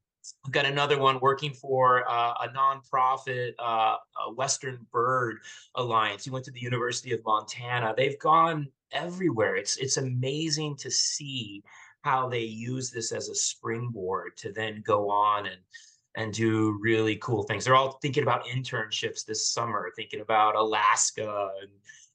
I've 0.45 0.51
got 0.51 0.65
another 0.65 0.97
one 0.99 1.19
working 1.19 1.53
for 1.53 2.09
uh, 2.09 2.33
a 2.41 2.49
nonprofit, 2.49 3.53
uh, 3.59 3.97
Western 4.35 4.85
Bird 4.91 5.39
Alliance. 5.75 6.23
He 6.23 6.29
went 6.29 6.45
to 6.45 6.51
the 6.51 6.61
University 6.61 7.13
of 7.13 7.19
Montana. 7.25 7.93
They've 7.95 8.19
gone 8.19 8.69
everywhere. 8.91 9.55
It's 9.55 9.77
it's 9.77 9.97
amazing 9.97 10.77
to 10.77 10.91
see 10.91 11.63
how 12.03 12.29
they 12.29 12.41
use 12.41 12.91
this 12.91 13.11
as 13.11 13.29
a 13.29 13.35
springboard 13.35 14.35
to 14.37 14.51
then 14.51 14.83
go 14.85 15.09
on 15.09 15.45
and 15.45 15.57
and 16.15 16.33
do 16.33 16.77
really 16.81 17.15
cool 17.17 17.43
things. 17.43 17.65
They're 17.65 17.75
all 17.75 17.93
thinking 18.01 18.23
about 18.23 18.45
internships 18.45 19.25
this 19.25 19.47
summer, 19.47 19.91
thinking 19.95 20.21
about 20.21 20.55
Alaska 20.55 21.49
and 21.61 21.69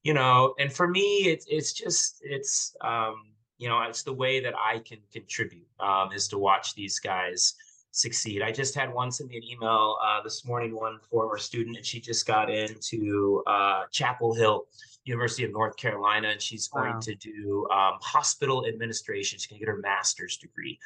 you 0.05 0.15
know, 0.15 0.55
and 0.59 0.73
for 0.73 0.87
me 0.89 1.27
it's 1.27 1.47
it's 1.49 1.73
just 1.73 2.21
it's 2.23 2.77
um 2.81 3.33
you 3.59 3.69
know, 3.69 3.83
it's 3.83 4.05
the 4.05 4.13
way 4.13 4.39
that 4.41 4.55
I 4.57 4.79
can 4.79 4.99
contribute 5.13 5.67
um 5.81 6.13
is 6.13 6.29
to 6.29 6.39
watch 6.39 6.75
these 6.75 6.99
guys 6.99 7.55
succeed. 7.91 8.43
I 8.43 8.53
just 8.53 8.75
had 8.75 8.93
one 8.93 9.11
send 9.11 9.31
me 9.31 9.39
an 9.39 9.43
email 9.45 9.97
uh, 10.05 10.23
this 10.23 10.45
morning, 10.45 10.75
one 10.75 10.99
former 11.11 11.39
student, 11.39 11.77
and 11.77 11.85
she 11.85 12.01
just 12.01 12.27
got 12.27 12.49
into 12.51 13.43
uh, 13.47 13.85
Chapel 13.91 14.35
Hill, 14.35 14.67
University 15.05 15.45
of 15.45 15.53
North 15.53 15.77
Carolina, 15.77 16.29
and 16.29 16.41
she's 16.41 16.69
going 16.69 16.93
Wow. 16.93 17.01
to 17.01 17.15
do 17.17 17.67
um, 17.73 17.95
hospital 18.01 18.67
administration. 18.67 19.39
She's 19.39 19.47
going 19.47 19.59
to 19.59 19.65
get 19.67 19.73
her 19.73 19.79
master's 19.79 20.37
degree. 20.37 20.79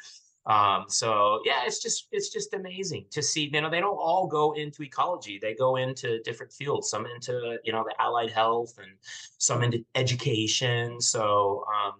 Um, 0.45 0.85
so 0.89 1.39
yeah, 1.45 1.63
it's 1.65 1.81
just 1.81 2.07
it's 2.11 2.29
just 2.29 2.53
amazing 2.53 3.05
to 3.11 3.21
see. 3.21 3.49
You 3.53 3.61
know, 3.61 3.69
they 3.69 3.79
don't 3.79 3.97
all 3.97 4.27
go 4.27 4.53
into 4.53 4.83
ecology; 4.83 5.39
they 5.41 5.53
go 5.53 5.77
into 5.77 6.21
different 6.23 6.51
fields. 6.51 6.89
Some 6.89 7.05
into 7.05 7.57
you 7.63 7.71
know 7.71 7.85
the 7.87 8.01
allied 8.01 8.31
health, 8.31 8.77
and 8.77 8.91
some 9.37 9.63
into 9.63 9.85
education. 9.95 10.99
So 10.99 11.63
um, 11.73 11.93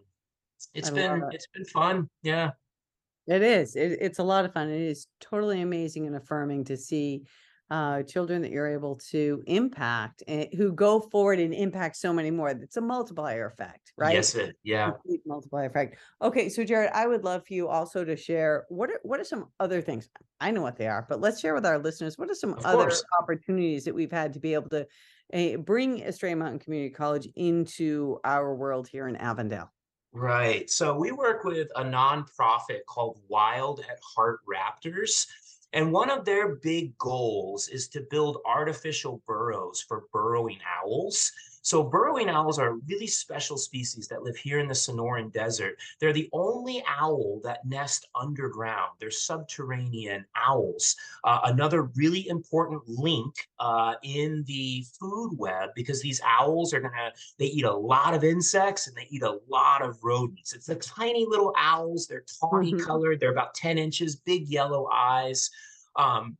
it's 0.73 0.89
I 0.89 0.93
been 0.93 1.23
it. 1.23 1.23
it's 1.31 1.47
been 1.47 1.65
fun. 1.65 2.09
Yeah. 2.21 2.51
It 3.25 3.41
is. 3.41 3.77
It, 3.77 3.99
it's 4.01 4.19
a 4.19 4.23
lot 4.23 4.43
of 4.43 4.51
fun. 4.51 4.69
It 4.69 4.81
is 4.81 5.07
totally 5.21 5.61
amazing 5.61 6.07
and 6.07 6.15
affirming 6.17 6.65
to 6.65 6.75
see 6.75 7.23
uh, 7.73 8.03
children 8.03 8.43
that 8.43 8.51
you're 8.51 8.67
able 8.67 8.95
to 8.97 9.41
impact 9.47 10.21
and 10.27 10.47
who 10.55 10.71
go 10.71 10.99
forward 10.99 11.39
and 11.39 11.55
impact 11.55 11.95
so 11.95 12.13
many 12.13 12.29
more. 12.29 12.49
It's 12.49 12.77
a 12.77 12.81
multiplier 12.81 13.47
effect, 13.47 13.93
right? 13.97 14.13
Yes. 14.13 14.35
It, 14.35 14.55
yeah. 14.63 14.91
Multiplier 15.25 15.65
effect. 15.65 15.97
Okay, 16.21 16.49
so 16.49 16.63
Jared, 16.63 16.91
I 16.93 17.07
would 17.07 17.23
love 17.23 17.47
for 17.47 17.55
you 17.55 17.67
also 17.67 18.05
to 18.05 18.15
share 18.15 18.65
what 18.69 18.91
are 18.91 18.99
what 19.01 19.19
are 19.19 19.23
some 19.23 19.47
other 19.59 19.81
things? 19.81 20.07
I 20.39 20.51
know 20.51 20.61
what 20.61 20.77
they 20.77 20.87
are, 20.87 21.07
but 21.09 21.19
let's 21.19 21.39
share 21.39 21.55
with 21.55 21.65
our 21.65 21.79
listeners 21.79 22.15
what 22.15 22.29
are 22.29 22.35
some 22.35 22.53
Of 22.53 22.63
other 22.63 22.83
course. 22.83 23.03
opportunities 23.19 23.85
that 23.85 23.95
we've 23.95 24.11
had 24.11 24.33
to 24.33 24.39
be 24.39 24.53
able 24.53 24.69
to 24.69 24.85
uh, 25.33 25.57
bring 25.57 26.03
Estrella 26.03 26.35
Mountain 26.35 26.59
Community 26.59 26.93
College 26.93 27.27
into 27.35 28.19
our 28.23 28.53
world 28.53 28.87
here 28.87 29.07
in 29.07 29.15
Avondale. 29.15 29.73
Right. 30.11 30.69
So 30.69 30.95
we 30.95 31.11
work 31.11 31.43
with 31.43 31.69
a 31.75 31.83
nonprofit 31.83 32.85
called 32.87 33.19
Wild 33.27 33.79
at 33.79 33.97
Heart 34.15 34.41
Raptors. 34.47 35.25
And 35.73 35.91
one 35.91 36.11
of 36.11 36.23
their 36.23 36.55
big 36.55 36.95
goals 36.99 37.67
is 37.67 37.87
to 37.89 38.05
build 38.11 38.37
artificial 38.45 39.21
burrows 39.27 39.81
for 39.81 40.05
burrowing 40.13 40.59
owls. 40.83 41.31
So, 41.63 41.81
burrowing 41.81 42.29
owls 42.29 42.59
are 42.59 42.71
a 42.71 42.79
really 42.87 43.07
special 43.07 43.57
species 43.57 44.07
that 44.09 44.21
live 44.21 44.35
here 44.35 44.59
in 44.59 44.67
the 44.67 44.73
Sonoran 44.73 45.31
Desert. 45.31 45.77
They're 45.99 46.11
the 46.13 46.29
only 46.33 46.83
owl 46.87 47.39
that 47.45 47.65
nest 47.65 48.07
underground. 48.13 48.91
They're 48.99 49.09
subterranean 49.09 50.25
owls. 50.35 50.95
Uh, 51.23 51.39
another 51.45 51.83
really 51.95 52.27
important 52.27 52.83
link 52.87 53.33
uh, 53.59 53.95
in 54.03 54.43
the 54.45 54.85
food 54.99 55.31
web 55.37 55.69
because 55.73 56.01
these 56.01 56.19
owls 56.25 56.73
are 56.73 56.81
going 56.81 56.93
to 56.93 57.11
they 57.39 57.45
eat 57.45 57.63
a 57.65 57.73
lot 57.73 58.13
of 58.13 58.25
insects 58.25 58.87
and 58.87 58.95
they 58.97 59.07
eat 59.09 59.23
a 59.23 59.39
lot 59.47 59.81
of 59.81 60.03
rodents. 60.03 60.53
It's 60.53 60.67
the 60.67 60.75
tiny 60.75 61.25
little 61.25 61.53
owls. 61.57 62.07
They're 62.07 62.25
tawny 62.41 62.73
Mhm. 62.73 62.85
colored. 62.85 63.19
They're 63.21 63.31
about 63.31 63.55
10 63.55 63.77
inches, 63.77 64.17
big 64.17 64.47
yellow 64.49 64.89
eyes. 64.91 65.49
Um, 65.95 66.37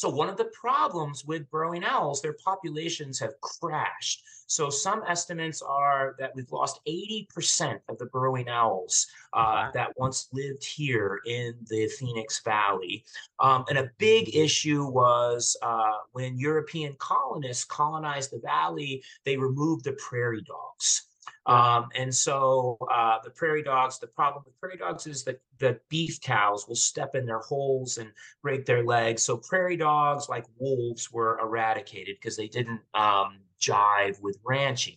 So 0.00 0.08
one 0.08 0.30
of 0.30 0.38
the 0.38 0.46
problems 0.46 1.26
with 1.26 1.50
burrowing 1.50 1.84
owls, 1.84 2.22
their 2.22 2.32
populations 2.32 3.18
have 3.18 3.38
crashed. 3.42 4.22
So 4.46 4.70
some 4.70 5.02
estimates 5.06 5.60
are 5.60 6.16
that 6.18 6.34
we've 6.34 6.50
lost 6.50 6.80
80% 6.88 7.80
of 7.86 7.98
the 7.98 8.06
burrowing 8.06 8.48
owls 8.48 9.08
uh, 9.34 9.70
that 9.74 9.92
once 9.98 10.28
lived 10.32 10.64
here 10.64 11.20
in 11.26 11.54
the 11.68 11.86
Phoenix 11.98 12.40
Valley. 12.42 13.04
Um, 13.40 13.66
and 13.68 13.76
a 13.76 13.90
big 13.98 14.34
issue 14.34 14.86
was 14.86 15.54
uh, 15.60 15.98
when 16.12 16.38
European 16.38 16.94
colonists 16.98 17.66
colonized 17.66 18.30
the 18.30 18.38
valley, 18.38 19.02
they 19.26 19.36
removed 19.36 19.84
the 19.84 19.92
prairie 19.92 20.40
dogs. 20.40 21.09
Um, 21.50 21.88
and 21.96 22.14
so 22.14 22.78
uh, 22.94 23.18
the 23.24 23.30
prairie 23.30 23.64
dogs, 23.64 23.98
the 23.98 24.06
problem 24.06 24.44
with 24.46 24.58
prairie 24.60 24.76
dogs 24.76 25.08
is 25.08 25.24
that 25.24 25.40
the 25.58 25.80
beef 25.88 26.20
cows 26.20 26.68
will 26.68 26.76
step 26.76 27.16
in 27.16 27.26
their 27.26 27.40
holes 27.40 27.98
and 27.98 28.10
break 28.40 28.64
their 28.64 28.84
legs. 28.84 29.24
So 29.24 29.36
prairie 29.36 29.76
dogs, 29.76 30.28
like 30.28 30.44
wolves, 30.58 31.10
were 31.10 31.40
eradicated 31.40 32.16
because 32.20 32.36
they 32.36 32.46
didn't 32.46 32.80
um, 32.94 33.40
jive 33.60 34.20
with 34.22 34.38
ranching. 34.44 34.94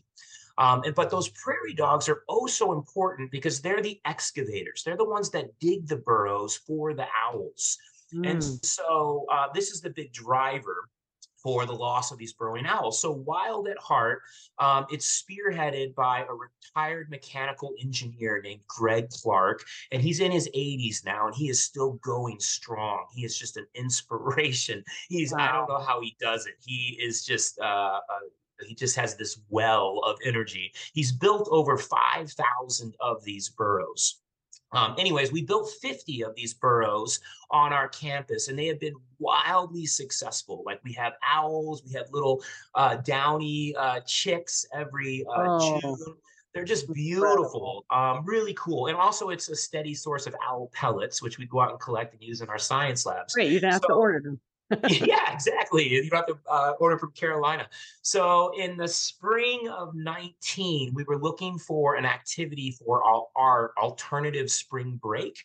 Um, 0.59 0.83
and 0.83 0.93
but 0.93 1.09
those 1.09 1.29
prairie 1.29 1.73
dogs 1.73 2.07
are 2.07 2.23
oh 2.29 2.45
so 2.45 2.73
important 2.73 3.31
because 3.31 3.59
they're 3.59 3.81
the 3.81 3.99
excavators. 4.05 4.83
They're 4.85 4.95
the 4.95 5.09
ones 5.09 5.31
that 5.31 5.47
dig 5.59 5.87
the 5.87 5.97
burrows 5.97 6.55
for 6.55 6.93
the 6.93 7.07
owls. 7.27 7.79
Mm. 8.13 8.29
And 8.29 8.43
so 8.43 9.25
uh, 9.31 9.47
this 9.55 9.71
is 9.71 9.81
the 9.81 9.89
big 9.89 10.13
driver 10.13 10.87
for 11.43 11.65
the 11.65 11.73
loss 11.73 12.11
of 12.11 12.17
these 12.17 12.33
burrowing 12.33 12.65
owls. 12.65 13.01
So 13.01 13.11
Wild 13.11 13.67
at 13.67 13.77
Heart, 13.77 14.21
um, 14.59 14.85
it's 14.89 15.23
spearheaded 15.23 15.93
by 15.93 16.21
a 16.23 16.33
retired 16.33 17.09
mechanical 17.09 17.73
engineer 17.81 18.41
named 18.41 18.61
Greg 18.67 19.09
Clark, 19.09 19.63
and 19.91 20.01
he's 20.01 20.21
in 20.21 20.31
his 20.31 20.49
80s 20.55 21.05
now, 21.05 21.27
and 21.27 21.35
he 21.35 21.49
is 21.49 21.63
still 21.63 21.93
going 22.03 22.39
strong. 22.39 23.05
He 23.13 23.25
is 23.25 23.37
just 23.37 23.57
an 23.57 23.67
inspiration. 23.75 24.83
He's 25.09 25.33
wow. 25.33 25.39
I 25.39 25.51
don't 25.51 25.69
know 25.69 25.85
how 25.85 26.01
he 26.01 26.15
does 26.19 26.45
it. 26.45 26.55
He 26.65 26.97
is 27.01 27.25
just 27.25 27.59
uh, 27.59 27.63
uh, 27.63 28.27
he 28.65 28.75
just 28.75 28.95
has 28.95 29.15
this 29.15 29.39
well 29.49 29.99
of 30.05 30.17
energy. 30.23 30.71
He's 30.93 31.11
built 31.11 31.49
over 31.51 31.77
5,000 31.77 32.95
of 33.01 33.23
these 33.23 33.49
burrows. 33.49 34.22
Um, 34.73 34.95
anyways, 34.97 35.31
we 35.31 35.43
built 35.43 35.69
50 35.81 36.23
of 36.23 36.35
these 36.35 36.53
burrows 36.53 37.19
on 37.51 37.71
our 37.71 37.87
campus, 37.87 38.47
and 38.47 38.57
they 38.57 38.67
have 38.67 38.79
been 38.79 38.95
wildly 39.19 39.85
successful. 39.85 40.63
Like 40.65 40.79
we 40.83 40.93
have 40.93 41.13
owls, 41.23 41.83
we 41.85 41.93
have 41.93 42.07
little 42.11 42.43
uh, 42.75 42.95
downy 42.97 43.75
uh, 43.75 44.01
chicks 44.01 44.65
every 44.73 45.25
uh, 45.29 45.59
oh. 45.59 45.79
June. 45.81 46.15
They're 46.53 46.63
just 46.63 46.91
beautiful, 46.93 47.83
um, 47.89 48.23
really 48.25 48.53
cool. 48.53 48.85
And 48.85 48.95
also, 48.95 49.29
it's 49.29 49.49
a 49.49 49.55
steady 49.55 49.95
source 49.95 50.27
of 50.27 50.35
owl 50.47 50.69
pellets, 50.71 51.19
which 51.19 51.39
we 51.39 51.47
go 51.47 51.59
out 51.61 51.71
and 51.71 51.79
collect 51.79 52.13
and 52.13 52.21
use 52.21 52.41
in 52.41 52.49
our 52.49 52.59
science 52.59 53.07
labs. 53.07 53.33
Great, 53.33 53.51
you 53.51 53.59
don't 53.59 53.71
have 53.71 53.81
to 53.81 53.93
order 53.93 54.19
them. 54.19 54.39
yeah, 54.89 55.33
exactly. 55.33 55.87
You 55.87 56.09
have 56.13 56.27
to 56.27 56.37
uh, 56.49 56.73
order 56.79 56.97
from 56.97 57.11
Carolina. 57.11 57.67
So 58.01 58.51
in 58.57 58.77
the 58.77 58.87
spring 58.87 59.67
of 59.69 59.93
19, 59.95 60.93
we 60.93 61.03
were 61.03 61.17
looking 61.17 61.59
for 61.59 61.95
an 61.95 62.05
activity 62.05 62.71
for 62.71 63.03
our, 63.03 63.25
our 63.35 63.73
alternative 63.77 64.49
spring 64.49 64.99
break. 65.01 65.37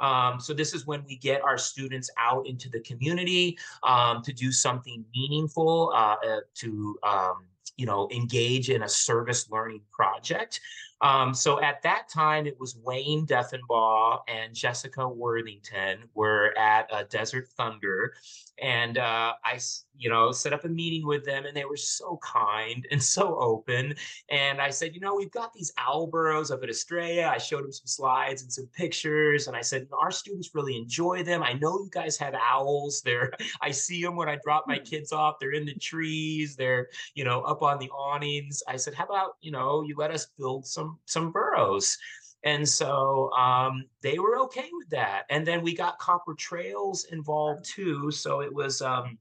Um, 0.00 0.40
so 0.40 0.52
this 0.52 0.74
is 0.74 0.86
when 0.86 1.04
we 1.06 1.16
get 1.16 1.42
our 1.42 1.56
students 1.56 2.10
out 2.18 2.46
into 2.46 2.68
the 2.68 2.80
community 2.80 3.56
um, 3.84 4.22
to 4.22 4.32
do 4.32 4.50
something 4.50 5.04
meaningful, 5.14 5.92
uh, 5.94 6.16
uh, 6.26 6.40
to 6.56 6.98
um, 7.04 7.46
you 7.76 7.86
know 7.86 8.08
engage 8.12 8.70
in 8.70 8.82
a 8.82 8.88
service 8.88 9.50
learning 9.50 9.82
project. 9.92 10.60
Um, 11.04 11.34
so 11.34 11.60
at 11.60 11.82
that 11.82 12.08
time, 12.08 12.46
it 12.46 12.58
was 12.58 12.78
Wayne 12.82 13.26
Defenbaugh 13.26 14.20
and 14.26 14.54
Jessica 14.54 15.06
Worthington 15.06 15.98
were 16.14 16.56
at 16.56 16.90
uh, 16.90 17.04
Desert 17.10 17.46
Thunder, 17.58 18.14
and 18.58 18.96
uh, 18.96 19.34
I, 19.44 19.58
you 19.98 20.08
know, 20.08 20.32
set 20.32 20.54
up 20.54 20.64
a 20.64 20.68
meeting 20.68 21.06
with 21.06 21.22
them, 21.26 21.44
and 21.44 21.54
they 21.54 21.66
were 21.66 21.76
so 21.76 22.18
kind 22.22 22.86
and 22.90 23.02
so 23.16 23.38
open. 23.38 23.94
And 24.30 24.62
I 24.62 24.70
said, 24.70 24.94
you 24.94 25.00
know, 25.00 25.14
we've 25.14 25.30
got 25.30 25.52
these 25.52 25.74
owl 25.76 26.06
burrows 26.06 26.50
up 26.50 26.62
at 26.62 26.70
Estrella. 26.70 27.28
I 27.28 27.36
showed 27.36 27.64
them 27.64 27.72
some 27.72 27.86
slides 27.86 28.40
and 28.40 28.50
some 28.50 28.66
pictures, 28.68 29.46
and 29.46 29.54
I 29.54 29.60
said, 29.60 29.86
our 29.92 30.10
students 30.10 30.54
really 30.54 30.74
enjoy 30.74 31.22
them. 31.22 31.42
I 31.42 31.52
know 31.52 31.80
you 31.80 31.90
guys 31.92 32.16
have 32.16 32.34
owls. 32.34 33.02
They're, 33.04 33.30
I 33.60 33.72
see 33.72 34.02
them 34.02 34.16
when 34.16 34.30
I 34.30 34.38
drop 34.42 34.64
my 34.66 34.78
kids 34.78 35.12
off. 35.12 35.36
They're 35.38 35.52
in 35.52 35.66
the 35.66 35.74
trees. 35.74 36.56
They're, 36.56 36.88
you 37.14 37.24
know, 37.24 37.42
up 37.42 37.60
on 37.62 37.78
the 37.78 37.90
awnings. 37.90 38.62
I 38.66 38.76
said, 38.76 38.94
how 38.94 39.04
about, 39.04 39.32
you 39.42 39.50
know, 39.50 39.82
you 39.82 39.96
let 39.98 40.10
us 40.10 40.28
build 40.38 40.66
some 40.66 40.93
some 41.06 41.32
burrows. 41.32 41.98
And 42.44 42.68
so 42.68 43.30
um, 43.32 43.84
they 44.02 44.18
were 44.18 44.38
okay 44.40 44.68
with 44.72 44.90
that. 44.90 45.22
And 45.30 45.46
then 45.46 45.62
we 45.62 45.74
got 45.74 45.98
Copper 45.98 46.34
Trails 46.34 47.04
involved 47.10 47.64
too. 47.64 48.10
So 48.10 48.40
it 48.40 48.52
was 48.52 48.82
um, 48.82 49.18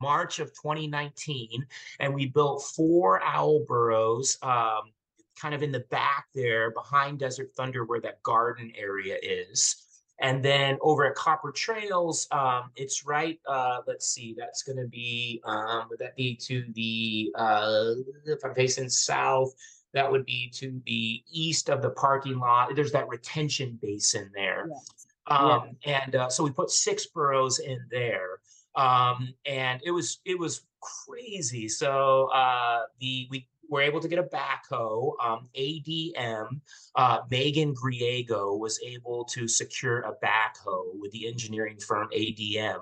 March 0.00 0.38
of 0.38 0.48
2019, 0.48 1.66
and 2.00 2.14
we 2.14 2.26
built 2.26 2.62
four 2.76 3.22
owl 3.22 3.64
burrows 3.66 4.38
um, 4.42 4.92
kind 5.40 5.54
of 5.54 5.62
in 5.62 5.72
the 5.72 5.84
back 5.90 6.26
there 6.34 6.70
behind 6.72 7.18
Desert 7.18 7.50
Thunder 7.56 7.84
where 7.84 8.00
that 8.00 8.22
garden 8.22 8.72
area 8.76 9.16
is. 9.22 9.84
And 10.20 10.44
then 10.44 10.78
over 10.80 11.04
at 11.04 11.14
Copper 11.14 11.52
Trails, 11.52 12.26
um, 12.32 12.70
it's 12.74 13.06
right. 13.06 13.38
Uh, 13.46 13.78
let's 13.86 14.08
see, 14.08 14.34
that's 14.36 14.62
going 14.62 14.78
to 14.78 14.88
be 14.88 15.40
um, 15.44 15.86
would 15.90 16.00
that 16.00 16.16
be 16.16 16.34
to 16.42 16.64
the 16.74 17.32
uh, 17.36 17.92
if 18.26 18.44
I'm 18.44 18.54
facing 18.54 18.88
south, 18.88 19.54
that 19.94 20.10
would 20.10 20.24
be 20.24 20.50
to 20.54 20.80
the 20.86 21.22
east 21.30 21.70
of 21.70 21.82
the 21.82 21.90
parking 21.90 22.38
lot. 22.38 22.74
There's 22.74 22.92
that 22.92 23.08
retention 23.08 23.78
basin 23.80 24.30
there. 24.34 24.68
Yes. 24.70 25.06
Um, 25.26 25.76
yeah. 25.84 26.00
And 26.04 26.16
uh, 26.16 26.28
so 26.28 26.44
we 26.44 26.50
put 26.50 26.70
six 26.70 27.06
burrows 27.06 27.58
in 27.58 27.80
there. 27.90 28.40
Um, 28.74 29.34
and 29.46 29.80
it 29.84 29.90
was 29.90 30.20
it 30.24 30.38
was 30.38 30.62
crazy. 30.80 31.68
So 31.68 32.30
uh, 32.32 32.82
the 33.00 33.26
we 33.30 33.48
were 33.68 33.82
able 33.82 34.00
to 34.00 34.08
get 34.08 34.18
a 34.18 34.22
backhoe. 34.22 35.12
Um, 35.22 35.48
ADM, 35.56 36.60
uh, 36.96 37.18
Megan 37.30 37.74
Griego 37.74 38.58
was 38.58 38.80
able 38.84 39.24
to 39.26 39.46
secure 39.46 40.00
a 40.00 40.14
backhoe 40.24 40.98
with 40.98 41.12
the 41.12 41.28
engineering 41.28 41.78
firm 41.78 42.08
ADM. 42.14 42.78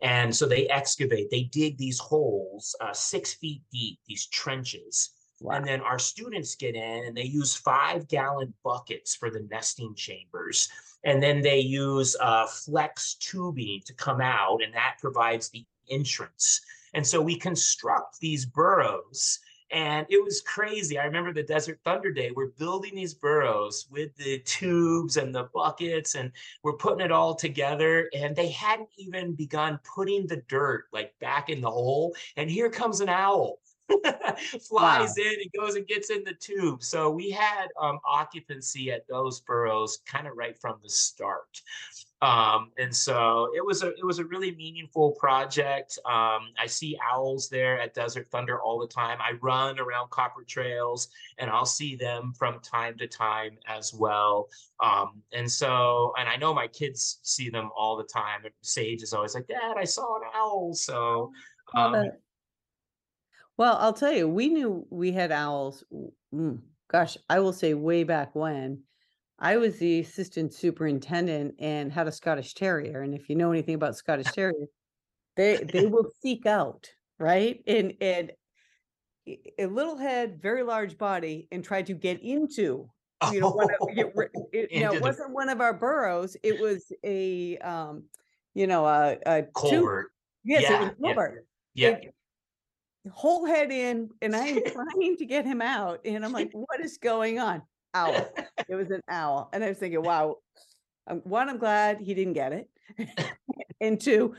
And 0.00 0.34
so 0.34 0.46
they 0.46 0.68
excavate, 0.68 1.30
they 1.30 1.44
dig 1.44 1.76
these 1.76 1.98
holes 1.98 2.74
uh, 2.80 2.92
six 2.92 3.34
feet 3.34 3.62
deep, 3.72 3.98
these 4.06 4.26
trenches. 4.26 5.10
Wow. 5.40 5.56
And 5.56 5.66
then 5.66 5.80
our 5.80 5.98
students 5.98 6.54
get 6.54 6.74
in 6.74 7.04
and 7.04 7.16
they 7.16 7.24
use 7.24 7.54
five 7.54 8.08
gallon 8.08 8.52
buckets 8.64 9.14
for 9.14 9.30
the 9.30 9.46
nesting 9.50 9.94
chambers. 9.94 10.68
And 11.04 11.22
then 11.22 11.40
they 11.40 11.60
use 11.60 12.16
uh, 12.20 12.46
flex 12.46 13.14
tubing 13.14 13.82
to 13.86 13.94
come 13.94 14.20
out, 14.20 14.62
and 14.64 14.74
that 14.74 14.96
provides 15.00 15.48
the 15.48 15.64
entrance. 15.88 16.60
And 16.92 17.06
so 17.06 17.22
we 17.22 17.36
construct 17.36 18.18
these 18.20 18.44
burrows 18.44 19.38
and 19.70 20.06
it 20.08 20.22
was 20.22 20.40
crazy. 20.40 20.98
I 20.98 21.04
remember 21.04 21.32
the 21.32 21.42
Desert 21.42 21.78
Thunder 21.84 22.10
Day. 22.10 22.30
We're 22.34 22.52
building 22.58 22.94
these 22.94 23.14
burrows 23.14 23.86
with 23.90 24.16
the 24.16 24.38
tubes 24.40 25.18
and 25.18 25.34
the 25.34 25.48
buckets, 25.54 26.14
and 26.14 26.32
we're 26.62 26.76
putting 26.76 27.04
it 27.04 27.12
all 27.12 27.34
together. 27.34 28.08
And 28.14 28.34
they 28.34 28.48
hadn't 28.48 28.88
even 28.96 29.34
begun 29.34 29.78
putting 29.94 30.26
the 30.26 30.42
dirt 30.48 30.86
like 30.92 31.12
back 31.20 31.50
in 31.50 31.60
the 31.60 31.70
hole. 31.70 32.14
And 32.36 32.50
here 32.50 32.70
comes 32.70 33.00
an 33.00 33.10
owl 33.10 33.58
flies 34.68 34.68
wow. 34.70 35.24
in 35.24 35.34
and 35.40 35.52
goes 35.58 35.74
and 35.74 35.86
gets 35.86 36.10
in 36.10 36.22
the 36.24 36.34
tube. 36.34 36.82
So 36.82 37.10
we 37.10 37.30
had 37.30 37.68
um, 37.80 37.98
occupancy 38.06 38.90
at 38.90 39.06
those 39.08 39.40
burrows 39.40 39.98
kind 40.06 40.26
of 40.26 40.36
right 40.36 40.58
from 40.60 40.76
the 40.82 40.90
start. 40.90 41.60
Um, 42.20 42.72
and 42.78 42.94
so 42.94 43.48
it 43.54 43.64
was 43.64 43.84
a 43.84 43.90
it 43.90 44.04
was 44.04 44.18
a 44.18 44.24
really 44.24 44.52
meaningful 44.56 45.12
project. 45.12 45.98
Um, 46.04 46.48
I 46.58 46.66
see 46.66 46.98
owls 47.12 47.48
there 47.48 47.80
at 47.80 47.94
Desert 47.94 48.28
Thunder 48.32 48.60
all 48.60 48.80
the 48.80 48.88
time. 48.88 49.18
I 49.20 49.34
run 49.40 49.78
around 49.78 50.10
Copper 50.10 50.42
Trails 50.42 51.08
and 51.38 51.48
I'll 51.48 51.64
see 51.64 51.94
them 51.94 52.32
from 52.36 52.58
time 52.58 52.98
to 52.98 53.06
time 53.06 53.56
as 53.68 53.94
well. 53.94 54.48
Um, 54.82 55.22
and 55.32 55.48
so 55.50 56.12
and 56.18 56.28
I 56.28 56.36
know 56.36 56.52
my 56.52 56.66
kids 56.66 57.20
see 57.22 57.50
them 57.50 57.70
all 57.76 57.96
the 57.96 58.04
time. 58.04 58.40
Sage 58.62 59.02
is 59.02 59.12
always 59.12 59.36
like, 59.36 59.46
Dad, 59.46 59.76
I 59.76 59.84
saw 59.84 60.16
an 60.16 60.22
owl. 60.34 60.74
So 60.74 61.30
um, 61.76 62.10
well, 63.58 63.76
I'll 63.78 63.92
tell 63.92 64.12
you, 64.12 64.28
we 64.28 64.48
knew 64.48 64.86
we 64.88 65.10
had 65.12 65.32
owls. 65.32 65.82
Mm, 66.32 66.62
gosh, 66.88 67.18
I 67.28 67.40
will 67.40 67.52
say 67.52 67.74
way 67.74 68.04
back 68.04 68.34
when 68.34 68.84
I 69.40 69.56
was 69.56 69.78
the 69.78 70.00
assistant 70.00 70.54
superintendent 70.54 71.56
and 71.58 71.92
had 71.92 72.06
a 72.06 72.12
Scottish 72.12 72.54
Terrier. 72.54 73.02
And 73.02 73.14
if 73.14 73.28
you 73.28 73.34
know 73.34 73.50
anything 73.50 73.74
about 73.74 73.96
Scottish 73.96 74.26
Terrier, 74.32 74.68
they 75.36 75.56
they 75.58 75.86
will 75.86 76.08
seek 76.22 76.46
out 76.46 76.88
right 77.18 77.62
and 77.66 77.94
and 78.00 78.32
a 79.58 79.66
little 79.66 79.96
head, 79.96 80.40
very 80.40 80.62
large 80.62 80.96
body, 80.96 81.48
and 81.50 81.64
try 81.64 81.82
to 81.82 81.94
get 81.94 82.22
into. 82.22 82.90
You 83.32 83.40
know, 83.40 83.50
one 83.50 83.66
of, 83.74 83.88
it, 83.90 84.30
it, 84.52 84.70
you 84.70 84.80
know, 84.80 84.92
it 84.92 85.02
wasn't 85.02 85.32
one 85.32 85.48
of 85.48 85.60
our 85.60 85.74
burrows. 85.74 86.36
It 86.44 86.60
was 86.60 86.92
a, 87.02 87.58
um, 87.58 88.04
you 88.54 88.68
know, 88.68 88.86
a, 88.86 89.18
a 89.26 89.42
culvert. 89.56 90.12
Yes, 90.44 90.70
it 90.70 90.78
was 90.78 90.92
culvert. 91.02 91.44
Yeah. 91.74 91.98
yeah 92.00 92.10
whole 93.08 93.44
head 93.46 93.70
in 93.70 94.10
and 94.22 94.34
I 94.36 94.46
am 94.46 94.62
trying 94.72 95.16
to 95.16 95.26
get 95.26 95.44
him 95.44 95.60
out. 95.62 96.00
And 96.04 96.24
I'm 96.24 96.32
like, 96.32 96.50
what 96.52 96.80
is 96.80 96.98
going 96.98 97.38
on? 97.38 97.62
Owl. 97.94 98.28
It 98.68 98.74
was 98.74 98.90
an 98.90 99.00
owl. 99.08 99.48
And 99.52 99.64
I 99.64 99.68
was 99.68 99.78
thinking, 99.78 100.02
wow, 100.02 100.36
um, 101.06 101.20
one, 101.24 101.48
I'm 101.48 101.56
glad 101.58 102.00
he 102.00 102.12
didn't 102.12 102.34
get 102.34 102.52
it. 102.52 102.68
and 103.80 103.98
two, 104.00 104.34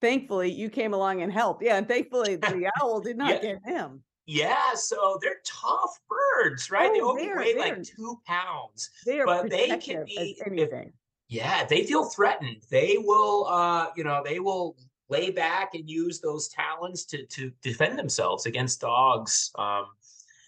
thankfully 0.00 0.52
you 0.52 0.68
came 0.70 0.94
along 0.94 1.22
and 1.22 1.32
helped. 1.32 1.62
Yeah, 1.62 1.76
and 1.76 1.88
thankfully 1.88 2.36
the 2.36 2.70
owl 2.80 3.00
did 3.00 3.16
not 3.16 3.30
Yeah. 3.42 3.54
get 3.54 3.64
him. 3.64 4.02
Yeah, 4.26 4.74
so 4.74 5.18
they're 5.20 5.40
tough 5.44 5.98
birds, 6.08 6.70
right? 6.70 6.92
they 6.92 7.00
Oh, 7.00 7.10
only 7.10 7.24
they're- 7.24 7.36
weigh 7.38 7.56
like 7.58 7.82
two 7.82 8.20
pounds. 8.26 8.90
They 9.04 9.18
are 9.20 9.26
But 9.26 9.50
they 9.50 9.76
can 9.78 10.04
be- 10.04 10.16
as 10.18 10.46
if- 10.46 10.88
Yeah, 11.28 11.64
they 11.66 11.84
feel 11.84 12.04
threatened, 12.04 12.62
they 12.70 12.96
will 12.98 13.46
uh, 13.48 13.88
you 13.96 14.04
know, 14.04 14.22
they 14.24 14.38
will 14.40 14.76
lay 15.08 15.30
back 15.30 15.74
and 15.74 15.88
use 15.88 16.20
those 16.20 16.48
talons 16.48 17.04
to 17.06 17.26
to 17.26 17.52
defend 17.62 17.98
themselves 17.98 18.46
against 18.46 18.80
dogs. 18.80 19.50
Um, 19.56 19.86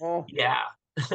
Oh, 0.00 0.26
yeah. 0.28 0.62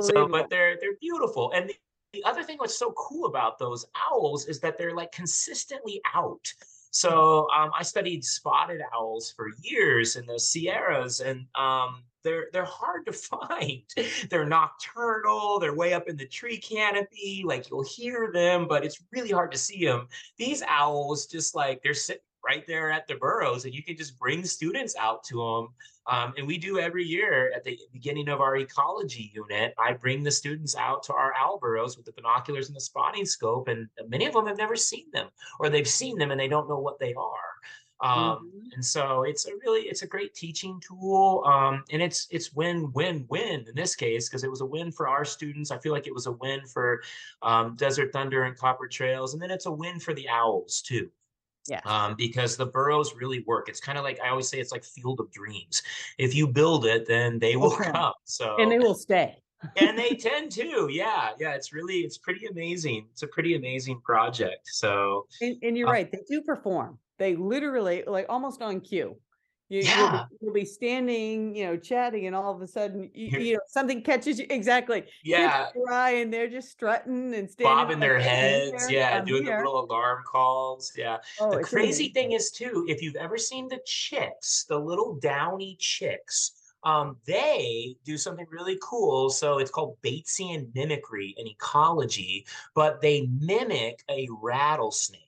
so 0.00 0.28
but 0.28 0.50
they're 0.50 0.76
they're 0.80 0.96
beautiful. 1.00 1.52
And 1.52 1.68
the, 1.68 1.74
the 2.12 2.24
other 2.24 2.42
thing 2.42 2.58
what's 2.58 2.78
so 2.78 2.92
cool 2.92 3.26
about 3.26 3.58
those 3.58 3.86
owls 4.10 4.46
is 4.46 4.60
that 4.60 4.78
they're 4.78 4.94
like 4.94 5.12
consistently 5.12 6.00
out. 6.14 6.52
So 6.90 7.46
um, 7.54 7.70
I 7.78 7.82
studied 7.82 8.24
spotted 8.24 8.80
owls 8.94 9.30
for 9.36 9.50
years 9.60 10.16
in 10.16 10.24
the 10.24 10.38
Sierras, 10.38 11.20
and 11.20 11.46
um, 11.54 12.04
they're 12.22 12.46
they're 12.52 12.64
hard 12.64 13.04
to 13.06 13.12
find. 13.12 13.82
they're 14.30 14.46
nocturnal. 14.46 15.58
They're 15.58 15.74
way 15.74 15.92
up 15.92 16.08
in 16.08 16.16
the 16.16 16.26
tree 16.26 16.58
canopy. 16.58 17.42
Like 17.44 17.68
you'll 17.70 17.84
hear 17.84 18.30
them, 18.32 18.66
but 18.66 18.84
it's 18.84 19.02
really 19.12 19.30
hard 19.30 19.52
to 19.52 19.58
see 19.58 19.84
them. 19.84 20.08
These 20.38 20.62
owls 20.66 21.26
just 21.26 21.54
like 21.54 21.82
they're 21.82 21.92
sitting 21.92 22.22
right 22.46 22.66
there 22.66 22.90
at 22.90 23.06
the 23.06 23.16
burrows, 23.16 23.64
and 23.64 23.74
you 23.74 23.82
can 23.82 23.96
just 23.96 24.18
bring 24.18 24.44
students 24.44 24.94
out 24.98 25.24
to 25.24 25.36
them. 25.36 25.68
Um, 26.08 26.34
and 26.36 26.46
we 26.46 26.56
do 26.56 26.78
every 26.78 27.04
year 27.04 27.52
at 27.54 27.64
the 27.64 27.78
beginning 27.92 28.28
of 28.28 28.40
our 28.40 28.56
ecology 28.56 29.32
unit. 29.34 29.74
I 29.78 29.92
bring 29.94 30.22
the 30.22 30.30
students 30.30 30.76
out 30.76 31.02
to 31.04 31.12
our 31.14 31.34
owl 31.36 31.58
burrows 31.58 31.96
with 31.96 32.06
the 32.06 32.12
binoculars 32.12 32.68
and 32.68 32.76
the 32.76 32.80
spotting 32.80 33.26
scope, 33.26 33.68
and 33.68 33.88
many 34.08 34.26
of 34.26 34.32
them 34.32 34.46
have 34.46 34.58
never 34.58 34.76
seen 34.76 35.06
them, 35.12 35.28
or 35.58 35.68
they've 35.68 35.88
seen 35.88 36.16
them 36.18 36.30
and 36.30 36.38
they 36.40 36.48
don't 36.48 36.68
know 36.68 36.78
what 36.78 36.98
they 37.00 37.12
are. 37.14 37.56
Um, 38.00 38.52
Mhm. 38.52 38.74
and 38.74 38.84
so 38.84 39.22
it's 39.22 39.46
a 39.46 39.52
really 39.64 39.88
it's 39.88 40.02
a 40.02 40.06
great 40.06 40.34
teaching 40.34 40.78
tool 40.86 41.42
um, 41.46 41.82
and 41.90 42.02
it's 42.02 42.28
it's 42.30 42.52
win 42.52 42.92
win 42.92 43.24
win 43.30 43.64
in 43.66 43.74
this 43.74 43.96
case 43.96 44.28
because 44.28 44.44
it 44.44 44.50
was 44.50 44.60
a 44.60 44.66
win 44.66 44.92
for 44.92 45.08
our 45.08 45.24
students 45.24 45.70
i 45.70 45.78
feel 45.78 45.92
like 45.92 46.06
it 46.06 46.12
was 46.12 46.26
a 46.26 46.32
win 46.32 46.60
for 46.66 47.02
um, 47.40 47.74
desert 47.76 48.12
thunder 48.12 48.42
and 48.42 48.54
copper 48.58 48.86
trails 48.86 49.32
and 49.32 49.40
then 49.40 49.50
it's 49.50 49.64
a 49.64 49.72
win 49.72 49.98
for 49.98 50.12
the 50.12 50.28
owls 50.28 50.82
too 50.82 51.10
Yeah. 51.68 51.80
um, 51.84 52.14
because 52.16 52.56
the 52.56 52.66
burrows 52.66 53.14
really 53.14 53.42
work 53.46 53.68
it's 53.68 53.80
kind 53.80 53.98
of 53.98 54.04
like 54.04 54.18
i 54.20 54.28
always 54.28 54.48
say 54.48 54.58
it's 54.60 54.72
like 54.72 54.84
field 54.84 55.20
of 55.20 55.30
dreams 55.30 55.82
if 56.18 56.34
you 56.34 56.46
build 56.46 56.86
it 56.86 57.06
then 57.06 57.38
they 57.38 57.56
will 57.56 57.72
Okay. 57.72 57.90
come 57.92 58.12
so 58.24 58.56
and 58.60 58.70
they 58.70 58.78
will 58.78 58.94
stay. 58.94 59.42
and 59.76 59.98
they 59.98 60.10
tend 60.16 60.50
to 60.52 60.88
yeah 60.90 61.30
yeah 61.38 61.54
it's 61.54 61.72
really 61.72 62.00
it's 62.00 62.18
pretty 62.18 62.46
amazing 62.46 63.06
it's 63.12 63.22
a 63.22 63.26
pretty 63.26 63.54
amazing 63.56 64.00
project 64.00 64.66
so 64.68 65.26
And, 65.40 65.58
and 65.62 65.76
you're 65.76 65.88
Uh, 65.88 65.92
right, 65.92 66.10
they 66.10 66.22
do 66.28 66.42
perform. 66.42 66.98
They 67.18 67.36
literally 67.36 68.04
like 68.06 68.26
almost 68.28 68.62
on 68.62 68.80
cue. 68.80 69.16
You, 69.68 69.80
you'll, 69.82 70.10
be, 70.10 70.18
you'll 70.40 70.52
be 70.52 70.64
standing, 70.64 71.56
you 71.56 71.66
know, 71.66 71.76
chatting, 71.76 72.26
and 72.26 72.36
all 72.36 72.54
of 72.54 72.62
a 72.62 72.68
sudden, 72.68 73.10
you, 73.14 73.28
You're- 73.38 73.52
know, 73.54 73.60
something 73.66 74.02
catches 74.02 74.38
you. 74.38 74.46
Exactly. 74.48 75.04
yeah 75.24 75.70
eye, 75.90 76.16
and 76.16 76.32
they're 76.32 76.48
just 76.48 76.70
strutting 76.70 77.34
and 77.34 77.50
standing. 77.50 77.76
bobbing 77.76 78.00
their 78.00 78.18
heads, 78.18 78.88
yeah, 78.90 79.18
I'm 79.18 79.24
doing 79.24 79.44
here." 79.44 79.58
the 79.58 79.64
little 79.64 79.84
alarm 79.84 80.22
calls, 80.24 80.92
yeah. 80.96 81.18
Oh, 81.40 81.56
the 81.56 81.64
crazy 81.64 82.10
thing 82.10 82.32
is 82.32 82.50
too, 82.50 82.86
if 82.88 83.02
you've 83.02 83.16
ever 83.16 83.36
seen 83.36 83.66
the 83.68 83.80
chicks, 83.84 84.64
the 84.68 84.78
little 84.78 85.16
downy 85.16 85.76
chicks, 85.80 86.52
um, 86.84 87.16
they 87.26 87.96
do 88.04 88.16
something 88.16 88.46
really 88.48 88.78
cool. 88.80 89.30
So 89.30 89.58
it's 89.58 89.72
called 89.72 89.96
Batesian 90.02 90.72
mimicry 90.74 91.34
in 91.36 91.48
ecology, 91.48 92.46
but 92.74 93.00
they 93.00 93.28
mimic 93.40 94.04
a 94.08 94.28
rattlesnake. 94.40 95.25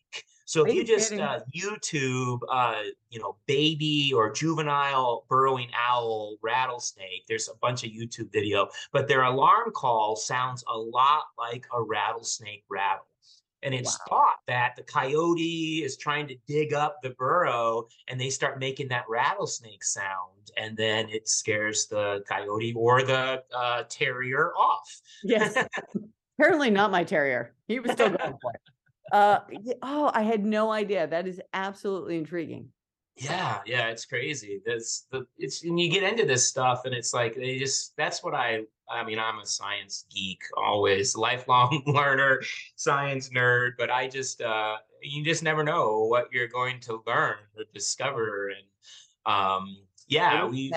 So 0.48 0.64
if 0.64 0.74
you 0.74 0.82
just 0.82 1.12
uh, 1.12 1.40
YouTube, 1.54 2.38
uh, 2.50 2.80
you 3.10 3.20
know, 3.20 3.36
baby 3.46 4.14
or 4.16 4.32
juvenile 4.32 5.26
burrowing 5.28 5.68
owl 5.78 6.38
rattlesnake, 6.40 7.26
there's 7.28 7.50
a 7.50 7.56
bunch 7.60 7.84
of 7.84 7.90
YouTube 7.90 8.32
video, 8.32 8.66
but 8.90 9.08
their 9.08 9.24
alarm 9.24 9.72
call 9.72 10.16
sounds 10.16 10.64
a 10.66 10.74
lot 10.74 11.24
like 11.36 11.66
a 11.74 11.82
rattlesnake 11.82 12.64
rattle. 12.70 13.04
And 13.62 13.74
it's 13.74 13.98
thought 14.08 14.38
that 14.46 14.74
the 14.74 14.84
coyote 14.84 15.82
is 15.84 15.98
trying 15.98 16.26
to 16.28 16.36
dig 16.46 16.72
up 16.72 16.96
the 17.02 17.10
burrow 17.10 17.86
and 18.08 18.18
they 18.18 18.30
start 18.30 18.58
making 18.58 18.88
that 18.88 19.04
rattlesnake 19.06 19.84
sound. 19.84 20.50
And 20.56 20.74
then 20.78 21.10
it 21.10 21.28
scares 21.28 21.88
the 21.88 22.24
coyote 22.26 22.72
or 22.74 23.02
the 23.02 23.42
uh, 23.54 23.82
terrier 23.90 24.54
off. 24.56 24.98
Yes. 25.22 25.62
Apparently 26.38 26.70
not 26.70 26.90
my 26.90 27.04
terrier. 27.04 27.54
He 27.66 27.80
was 27.80 27.92
still 27.92 28.08
going 28.08 28.38
for 28.40 28.52
it. 28.54 28.60
Uh, 29.12 29.40
oh, 29.82 30.10
I 30.14 30.22
had 30.22 30.44
no 30.44 30.70
idea. 30.70 31.06
That 31.06 31.26
is 31.26 31.40
absolutely 31.52 32.16
intriguing. 32.16 32.68
Yeah, 33.16 33.58
yeah, 33.66 33.88
it's 33.88 34.04
crazy. 34.04 34.60
That's 34.64 35.06
the 35.10 35.26
it's 35.38 35.64
and 35.64 35.78
you 35.78 35.90
get 35.90 36.04
into 36.04 36.24
this 36.24 36.46
stuff 36.46 36.82
and 36.84 36.94
it's 36.94 37.12
like 37.12 37.34
they 37.34 37.58
just 37.58 37.96
that's 37.96 38.22
what 38.22 38.34
I 38.34 38.62
I 38.88 39.04
mean, 39.04 39.18
I'm 39.18 39.40
a 39.40 39.46
science 39.46 40.06
geek 40.14 40.40
always, 40.56 41.16
lifelong 41.16 41.82
learner, 41.86 42.40
science 42.76 43.30
nerd, 43.30 43.72
but 43.76 43.90
I 43.90 44.08
just 44.08 44.40
uh 44.40 44.76
you 45.02 45.24
just 45.24 45.42
never 45.42 45.64
know 45.64 46.04
what 46.04 46.32
you're 46.32 46.48
going 46.48 46.80
to 46.80 47.02
learn 47.06 47.38
or 47.56 47.64
discover 47.74 48.50
and 48.50 49.34
um 49.34 49.76
yeah, 50.06 50.44
we 50.46 50.72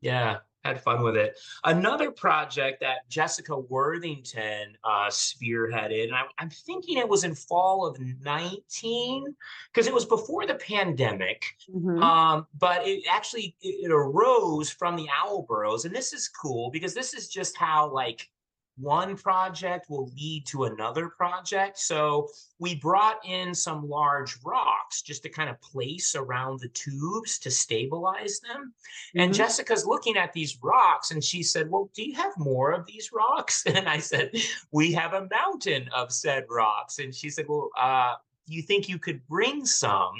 yeah, 0.00 0.38
had 0.66 0.80
fun 0.80 1.02
with 1.02 1.16
it. 1.16 1.38
Another 1.64 2.10
project 2.10 2.80
that 2.80 3.08
Jessica 3.08 3.58
Worthington 3.58 4.76
uh, 4.84 5.08
spearheaded, 5.08 6.04
and 6.04 6.14
I, 6.14 6.22
I'm 6.38 6.50
thinking 6.50 6.98
it 6.98 7.08
was 7.08 7.24
in 7.24 7.34
fall 7.34 7.86
of 7.86 7.98
19, 8.00 9.34
because 9.72 9.86
it 9.86 9.94
was 9.94 10.04
before 10.04 10.46
the 10.46 10.56
pandemic. 10.56 11.44
Mhm. 11.74 12.02
Um, 12.02 12.46
but 12.58 12.86
it 12.86 13.04
actually 13.10 13.56
it, 13.62 13.86
it 13.86 13.90
arose 13.90 14.70
from 14.70 14.96
the 14.96 15.06
owl 15.16 15.42
burrows, 15.42 15.84
and 15.84 15.94
this 15.94 16.12
is 16.12 16.28
cool 16.28 16.70
because 16.70 16.94
this 16.94 17.14
is 17.14 17.28
just 17.28 17.56
how 17.56 17.92
like 17.92 18.28
one 18.78 19.16
project 19.16 19.88
will 19.88 20.10
lead 20.16 20.46
to 20.46 20.64
another 20.64 21.08
project. 21.08 21.78
So 21.78 22.28
we 22.58 22.74
brought 22.74 23.24
in 23.24 23.54
some 23.54 23.88
large 23.88 24.36
rocks 24.44 25.02
just 25.02 25.22
to 25.22 25.28
kind 25.28 25.48
of 25.48 25.60
place 25.60 26.14
around 26.14 26.60
the 26.60 26.68
tubes 26.68 27.38
to 27.40 27.50
stabilize 27.50 28.40
them. 28.40 28.74
And 29.14 29.32
Mhm. 29.32 29.36
Jessica's 29.36 29.86
looking 29.86 30.16
at 30.16 30.32
these 30.32 30.58
rocks 30.62 31.10
and 31.10 31.24
she 31.24 31.42
said, 31.42 31.70
Well, 31.70 31.90
do 31.94 32.04
you 32.04 32.14
have 32.16 32.36
more 32.36 32.72
of 32.72 32.86
these 32.86 33.12
rocks? 33.12 33.64
And 33.76 33.88
I 33.88 33.98
said, 33.98 34.30
We 34.72 34.92
have 34.92 35.14
a 35.14 35.26
mountain 35.30 35.88
of 35.94 36.12
said 36.12 36.44
rocks. 36.50 36.98
And 36.98 37.14
she 37.14 37.30
said, 37.30 37.46
Well, 37.48 37.70
uh, 37.78 38.16
you 38.46 38.62
think 38.62 38.88
you 38.88 38.98
could 38.98 39.26
bring 39.26 39.64
some? 39.66 40.14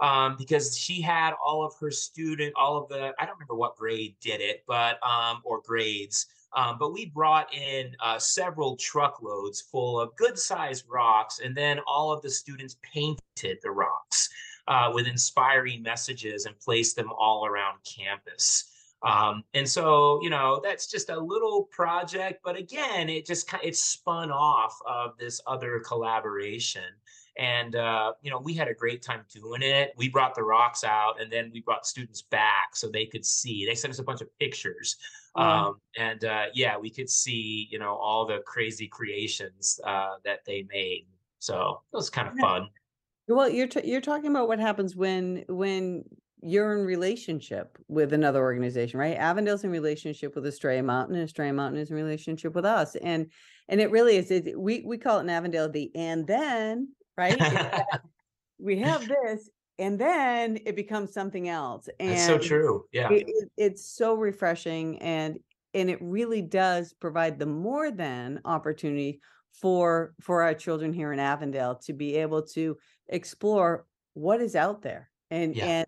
Um, 0.00 0.36
because 0.38 0.78
she 0.78 1.02
had 1.02 1.34
all 1.44 1.62
of 1.62 1.74
her 1.78 1.90
student, 1.90 2.54
all 2.56 2.78
of 2.78 2.88
the, 2.88 3.12
I 3.18 3.26
don't 3.26 3.34
remember 3.34 3.54
what 3.54 3.76
grade 3.76 4.16
did 4.20 4.40
it, 4.40 4.64
but, 4.66 4.98
um, 5.06 5.42
or 5.44 5.60
grades, 5.60 6.24
um, 6.54 6.76
but 6.78 6.92
we 6.92 7.06
brought 7.06 7.52
in 7.54 7.94
uh, 8.02 8.18
several 8.18 8.76
truckloads 8.76 9.60
full 9.60 10.00
of 10.00 10.14
good 10.16 10.38
sized 10.38 10.84
rocks, 10.88 11.40
and 11.44 11.56
then 11.56 11.80
all 11.86 12.12
of 12.12 12.22
the 12.22 12.30
students 12.30 12.76
painted 12.82 13.58
the 13.62 13.70
rocks 13.70 14.28
uh, 14.68 14.90
with 14.92 15.06
inspiring 15.06 15.82
messages 15.82 16.46
and 16.46 16.58
placed 16.60 16.96
them 16.96 17.10
all 17.18 17.46
around 17.46 17.78
campus. 17.84 18.70
Um, 19.02 19.44
and 19.54 19.66
so, 19.68 20.20
you 20.22 20.28
know, 20.28 20.60
that's 20.62 20.86
just 20.86 21.08
a 21.08 21.18
little 21.18 21.64
project, 21.70 22.40
but 22.44 22.56
again, 22.56 23.08
it 23.08 23.24
just 23.24 23.50
it 23.62 23.76
spun 23.76 24.30
off 24.30 24.78
of 24.86 25.16
this 25.18 25.40
other 25.46 25.80
collaboration. 25.80 26.82
And 27.40 27.74
uh, 27.74 28.12
you 28.20 28.30
know, 28.30 28.38
we 28.38 28.52
had 28.52 28.68
a 28.68 28.74
great 28.74 29.00
time 29.02 29.24
doing 29.32 29.62
it. 29.62 29.94
We 29.96 30.10
brought 30.10 30.34
the 30.34 30.42
rocks 30.44 30.84
out, 30.84 31.20
and 31.20 31.32
then 31.32 31.50
we 31.52 31.62
brought 31.62 31.86
students 31.86 32.20
back 32.20 32.76
so 32.76 32.88
they 32.88 33.06
could 33.06 33.24
see. 33.24 33.64
They 33.66 33.74
sent 33.74 33.92
us 33.92 33.98
a 33.98 34.04
bunch 34.04 34.20
of 34.20 34.28
pictures, 34.38 34.96
Wow. 35.34 35.68
um, 35.68 35.80
and 35.96 36.24
uh, 36.24 36.44
yeah, 36.54 36.76
we 36.76 36.90
could 36.90 37.08
see, 37.08 37.66
you 37.70 37.78
know, 37.78 37.94
all 37.94 38.26
the 38.26 38.40
crazy 38.46 38.86
creations 38.86 39.80
uh, 39.86 40.16
that 40.24 40.40
they 40.44 40.66
made. 40.70 41.06
So 41.38 41.80
it 41.92 41.96
was 41.96 42.10
kind 42.10 42.28
of 42.28 42.34
fun. 42.34 42.68
Well, 43.26 43.48
you're 43.48 43.68
t- 43.68 43.88
you're 43.90 44.02
talking 44.02 44.30
about 44.30 44.46
what 44.48 44.58
happens 44.60 44.94
when 44.94 45.44
when 45.48 46.04
you're 46.42 46.78
in 46.78 46.84
relationship 46.84 47.78
with 47.88 48.12
another 48.12 48.40
organization, 48.40 48.98
right? 49.00 49.16
Avondale's 49.16 49.64
in 49.64 49.70
relationship 49.70 50.34
with 50.34 50.46
Estrella 50.46 50.82
Mountain, 50.82 51.14
and 51.14 51.24
Estrella 51.24 51.52
Mountain 51.54 51.80
is 51.80 51.90
in 51.90 51.96
relationship 51.96 52.54
with 52.54 52.66
us, 52.66 52.96
and 52.96 53.30
and 53.68 53.80
it 53.80 53.90
really 53.90 54.16
is. 54.16 54.30
It, 54.30 54.60
we 54.60 54.82
we 54.84 54.98
call 54.98 55.18
it 55.18 55.22
in 55.22 55.30
Avondale 55.30 55.70
the 55.70 55.90
and 55.94 56.26
then, 56.26 56.88
right? 57.20 57.38
We 58.62 58.76
have 58.80 59.08
this, 59.08 59.48
and 59.78 59.98
then 59.98 60.58
it 60.66 60.76
becomes 60.76 61.14
something 61.14 61.48
else. 61.48 61.88
And 61.98 62.10
That's 62.10 62.26
so 62.26 62.36
true. 62.36 62.84
Yeah. 62.92 63.10
it, 63.10 63.24
it- 63.26 63.50
it's 63.56 63.84
so 63.96 64.12
refreshing 64.14 64.98
and 64.98 65.38
and 65.72 65.88
it 65.88 65.98
really 66.02 66.42
does 66.42 66.92
provide 67.00 67.38
the 67.38 67.46
more 67.46 67.90
than 67.90 68.40
opportunity 68.44 69.20
for 69.54 70.12
for 70.20 70.42
our 70.42 70.52
children 70.52 70.92
here 70.92 71.10
in 71.14 71.18
Avondale 71.18 71.76
to 71.86 71.94
be 71.94 72.16
able 72.16 72.42
to 72.48 72.76
explore 73.08 73.86
what 74.12 74.42
is 74.42 74.54
out 74.54 74.82
there 74.82 75.08
and 75.30 75.56
Yeah. 75.56 75.66
and 75.66 75.86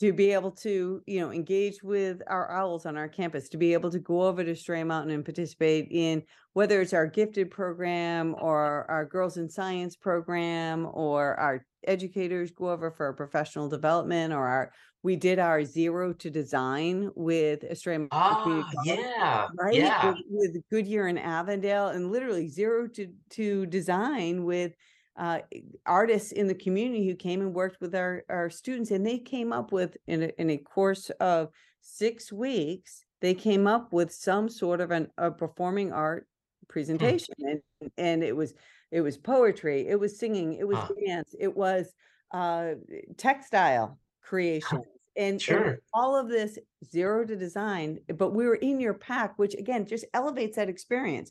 to 0.00 0.12
be 0.12 0.32
able 0.32 0.50
to, 0.50 1.02
you 1.06 1.20
know, 1.20 1.30
engage 1.30 1.82
with 1.82 2.22
our 2.26 2.50
owls 2.50 2.86
on 2.86 2.96
our 2.96 3.08
campus, 3.08 3.48
to 3.50 3.56
be 3.56 3.72
able 3.72 3.90
to 3.90 3.98
go 3.98 4.22
over 4.22 4.42
to 4.42 4.50
Estrella 4.50 4.84
Mountain 4.84 5.14
and 5.14 5.24
participate 5.24 5.88
in 5.90 6.22
whether 6.54 6.80
it's 6.80 6.92
our 6.92 7.06
gifted 7.06 7.50
program 7.50 8.34
or 8.40 8.90
our 8.90 9.04
girls 9.04 9.36
in 9.36 9.48
science 9.48 9.96
program 9.96 10.88
or 10.92 11.38
our 11.38 11.64
educators 11.86 12.50
go 12.50 12.70
over 12.70 12.90
for 12.90 13.12
professional 13.12 13.68
development 13.68 14.32
or 14.32 14.46
our 14.46 14.72
we 15.04 15.16
did 15.16 15.40
our 15.40 15.64
zero 15.64 16.12
to 16.12 16.30
design 16.30 17.10
with 17.16 17.64
Estrella 17.64 18.06
ah, 18.12 18.70
yeah, 18.84 19.48
right 19.58 19.74
yeah. 19.74 20.10
With, 20.10 20.54
with 20.54 20.62
Goodyear 20.70 21.08
and 21.08 21.18
Avondale, 21.18 21.88
and 21.88 22.12
literally 22.12 22.48
zero 22.48 22.86
to 22.88 23.08
to 23.30 23.66
design 23.66 24.44
with 24.44 24.74
uh, 25.16 25.40
artists 25.84 26.32
in 26.32 26.46
the 26.46 26.54
community 26.54 27.06
who 27.06 27.14
came 27.14 27.40
and 27.42 27.54
worked 27.54 27.80
with 27.80 27.94
our, 27.94 28.24
our 28.28 28.48
students 28.48 28.90
and 28.90 29.06
they 29.06 29.18
came 29.18 29.52
up 29.52 29.72
with 29.72 29.96
in 30.06 30.22
a, 30.24 30.30
in 30.38 30.50
a 30.50 30.56
course 30.56 31.10
of 31.20 31.50
six 31.80 32.32
weeks 32.32 33.04
they 33.20 33.34
came 33.34 33.66
up 33.66 33.92
with 33.92 34.12
some 34.12 34.48
sort 34.48 34.80
of 34.80 34.90
an, 34.90 35.08
a 35.18 35.30
performing 35.30 35.92
art 35.92 36.26
hmm. 36.60 36.72
presentation 36.72 37.34
and, 37.40 37.60
and 37.98 38.24
it 38.24 38.34
was 38.34 38.54
it 38.90 39.00
was 39.00 39.18
poetry 39.18 39.86
it 39.86 39.98
was 39.98 40.18
singing 40.18 40.54
it 40.54 40.66
was 40.66 40.78
huh. 40.78 40.94
dance 41.06 41.34
it 41.38 41.54
was 41.54 41.92
uh, 42.32 42.70
textile 43.18 43.98
creations 44.22 44.86
and, 45.16 45.42
sure. 45.42 45.62
and 45.62 45.78
all 45.92 46.16
of 46.16 46.28
this 46.28 46.58
zero 46.90 47.26
to 47.26 47.36
design 47.36 47.98
but 48.16 48.30
we 48.30 48.46
were 48.46 48.54
in 48.54 48.80
your 48.80 48.94
PAC 48.94 49.38
which 49.38 49.54
again 49.54 49.84
just 49.84 50.06
elevates 50.14 50.56
that 50.56 50.70
experience 50.70 51.30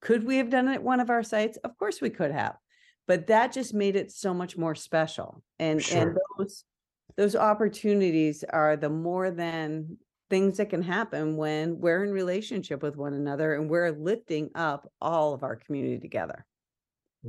could 0.00 0.24
we 0.24 0.36
have 0.36 0.50
done 0.50 0.68
it 0.68 0.74
at 0.74 0.82
one 0.82 1.00
of 1.00 1.10
our 1.10 1.24
sites 1.24 1.58
of 1.64 1.76
course 1.76 2.00
we 2.00 2.10
could 2.10 2.30
have 2.30 2.56
but 3.06 3.26
that 3.28 3.52
just 3.52 3.74
made 3.74 3.96
it 3.96 4.10
so 4.10 4.34
much 4.34 4.56
more 4.56 4.74
special 4.74 5.42
and 5.58 5.82
sure. 5.82 6.00
and 6.00 6.18
those 6.38 6.64
those 7.16 7.36
opportunities 7.36 8.44
are 8.50 8.76
the 8.76 8.90
more 8.90 9.30
than 9.30 9.96
things 10.28 10.56
that 10.56 10.70
can 10.70 10.82
happen 10.82 11.36
when 11.36 11.78
we're 11.80 12.04
in 12.04 12.10
relationship 12.10 12.82
with 12.82 12.96
one 12.96 13.14
another 13.14 13.54
and 13.54 13.70
we're 13.70 13.92
lifting 13.92 14.50
up 14.54 14.90
all 15.00 15.32
of 15.32 15.42
our 15.42 15.56
community 15.56 15.98
together 15.98 16.44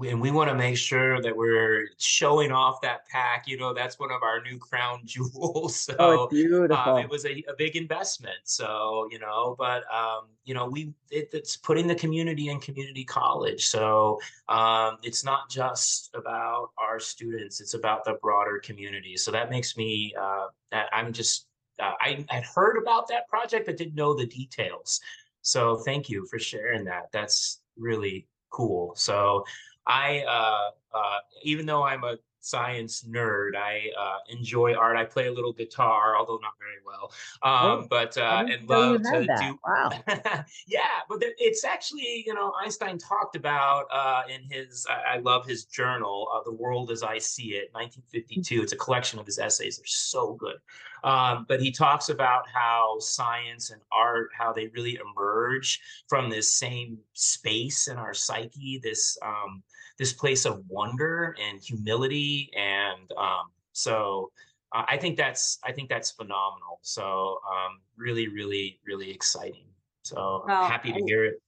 and 0.03 0.21
we 0.21 0.31
want 0.31 0.49
to 0.49 0.55
make 0.55 0.77
sure 0.77 1.21
that 1.21 1.35
we're 1.35 1.89
showing 1.97 2.51
off 2.51 2.81
that 2.81 3.07
PAC. 3.07 3.47
You 3.47 3.57
know, 3.57 3.73
that's 3.73 3.99
one 3.99 4.11
of 4.11 4.23
our 4.23 4.41
new 4.41 4.57
crown 4.57 5.01
jewels. 5.05 5.75
So 5.75 5.95
oh, 5.99 6.27
beautiful. 6.27 6.75
Um, 6.77 6.99
it 6.99 7.09
was 7.09 7.25
a, 7.25 7.43
a, 7.47 7.53
big 7.57 7.75
investment. 7.75 8.37
So 8.43 9.07
you 9.11 9.19
know, 9.19 9.55
but 9.57 9.83
um, 9.93 10.27
you 10.43 10.53
know, 10.53 10.67
we 10.67 10.93
it, 11.09 11.29
it's 11.33 11.57
putting 11.57 11.87
the 11.87 11.95
community 11.95 12.49
in 12.49 12.59
community 12.59 13.03
college. 13.03 13.67
So 13.67 14.19
um, 14.49 14.97
it's 15.03 15.23
not 15.23 15.49
just 15.49 16.09
about 16.13 16.69
our 16.77 16.99
students; 16.99 17.61
it's 17.61 17.73
about 17.73 18.05
the 18.05 18.13
broader 18.21 18.59
community. 18.59 19.17
So 19.17 19.31
that 19.31 19.49
makes 19.49 19.77
me. 19.77 20.13
Uh, 20.19 20.47
I'm 20.91 21.13
just. 21.13 21.47
Uh, 21.79 21.93
I 21.99 22.25
had 22.29 22.43
heard 22.43 22.77
about 22.77 23.07
that 23.09 23.27
project, 23.27 23.67
but 23.67 23.77
didn't 23.77 23.93
know 23.93 24.15
the 24.15 24.25
details. 24.25 24.99
So 25.43 25.77
thank 25.77 26.09
you 26.09 26.25
for 26.29 26.39
sharing 26.39 26.83
that. 26.85 27.11
That's 27.13 27.61
really 27.77 28.27
cool. 28.49 28.93
So 28.95 29.45
I, 29.87 30.23
uh, 30.27 30.97
uh, 30.97 31.17
even 31.43 31.65
though 31.65 31.83
I'm 31.83 32.03
a 32.03 32.17
science 32.47 33.03
nerd, 33.03 33.55
I 33.55 33.91
uh, 33.99 34.17
enjoy 34.29 34.73
art. 34.73 34.97
I 34.97 35.03
play 35.03 35.27
a 35.27 35.31
little 35.31 35.53
guitar, 35.53 36.15
although 36.17 36.39
not 36.41 36.53
very 36.59 36.79
well. 36.85 37.11
Um, 37.43 37.83
oh, 37.83 37.87
but 37.89 38.17
uh, 38.17 38.45
and 38.47 38.67
love 38.67 39.01
to 39.01 39.25
that. 39.27 39.39
do. 39.39 39.59
Wow. 39.65 40.43
yeah, 40.67 40.81
but 41.09 41.19
it's 41.37 41.63
actually 41.65 42.23
you 42.25 42.33
know 42.33 42.53
Einstein 42.63 42.97
talked 42.97 43.35
about 43.35 43.85
uh, 43.91 44.23
in 44.29 44.41
his 44.49 44.85
I, 44.89 45.15
I 45.15 45.17
love 45.19 45.45
his 45.45 45.65
journal, 45.65 46.27
uh, 46.33 46.41
"The 46.45 46.53
World 46.53 46.91
as 46.91 47.03
I 47.03 47.17
See 47.17 47.55
It," 47.55 47.69
1952. 47.73 48.63
It's 48.63 48.73
a 48.73 48.77
collection 48.77 49.19
of 49.19 49.25
his 49.25 49.39
essays. 49.39 49.77
They're 49.77 49.85
so 49.85 50.33
good. 50.33 50.55
Um, 51.03 51.45
but 51.47 51.61
he 51.61 51.71
talks 51.71 52.09
about 52.09 52.47
how 52.51 52.97
science 52.99 53.69
and 53.69 53.81
art, 53.91 54.29
how 54.37 54.51
they 54.51 54.67
really 54.67 54.97
emerge 54.97 55.79
from 56.07 56.29
this 56.29 56.51
same 56.51 56.97
space 57.13 57.87
in 57.87 57.97
our 57.97 58.13
psyche, 58.13 58.79
this 58.81 59.17
um, 59.23 59.63
this 59.97 60.13
place 60.13 60.45
of 60.45 60.63
wonder 60.67 61.35
and 61.41 61.59
humility, 61.61 62.51
and 62.55 63.11
um, 63.17 63.51
so 63.73 64.31
uh, 64.73 64.83
I 64.87 64.97
think 64.97 65.17
that's 65.17 65.59
I 65.63 65.71
think 65.71 65.89
that's 65.89 66.11
phenomenal. 66.11 66.79
So 66.81 67.39
um, 67.49 67.79
really, 67.95 68.27
really, 68.27 68.79
really 68.85 69.09
exciting. 69.11 69.65
So 70.03 70.43
well, 70.47 70.65
happy 70.65 70.93
to 70.93 71.03
hear 71.05 71.25
it. 71.25 71.41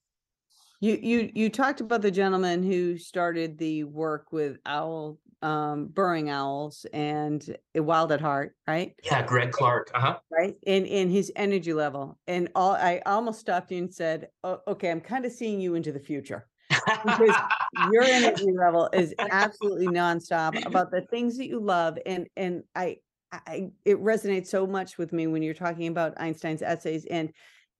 You 0.81 0.97
you 1.01 1.31
you 1.33 1.49
talked 1.49 1.81
about 1.81 2.01
the 2.01 2.11
gentleman 2.11 2.63
who 2.63 2.97
started 2.97 3.57
the 3.57 3.83
work 3.83 4.31
with 4.31 4.57
owl 4.65 5.19
um 5.41 5.87
burrowing 5.87 6.29
owls 6.29 6.85
and 6.91 7.57
wild 7.75 8.11
at 8.11 8.19
heart, 8.21 8.55
right? 8.67 8.93
Yeah, 9.03 9.25
Greg 9.25 9.51
Clark. 9.51 9.91
Uh-huh. 9.93 10.19
Right. 10.29 10.55
And 10.67 10.85
in 10.85 11.09
his 11.09 11.31
energy 11.35 11.73
level. 11.73 12.17
And 12.27 12.49
all 12.55 12.73
I 12.73 13.01
almost 13.05 13.39
stopped 13.39 13.71
you 13.71 13.77
and 13.77 13.93
said, 13.93 14.27
oh, 14.43 14.59
okay, 14.67 14.91
I'm 14.91 15.01
kind 15.01 15.25
of 15.25 15.31
seeing 15.31 15.61
you 15.61 15.75
into 15.75 15.91
the 15.91 15.99
future. 15.99 16.47
Because 17.05 17.35
your 17.91 18.03
energy 18.05 18.51
level 18.51 18.89
is 18.93 19.13
absolutely 19.17 19.87
nonstop 19.87 20.65
about 20.65 20.91
the 20.91 21.01
things 21.01 21.37
that 21.37 21.47
you 21.47 21.59
love. 21.59 21.97
And 22.05 22.27
and 22.35 22.63
I 22.75 22.97
I 23.31 23.71
it 23.85 23.97
resonates 23.97 24.47
so 24.47 24.65
much 24.65 24.97
with 24.97 25.13
me 25.13 25.27
when 25.27 25.43
you're 25.43 25.53
talking 25.53 25.87
about 25.87 26.19
Einstein's 26.19 26.61
essays 26.61 27.05
and 27.05 27.31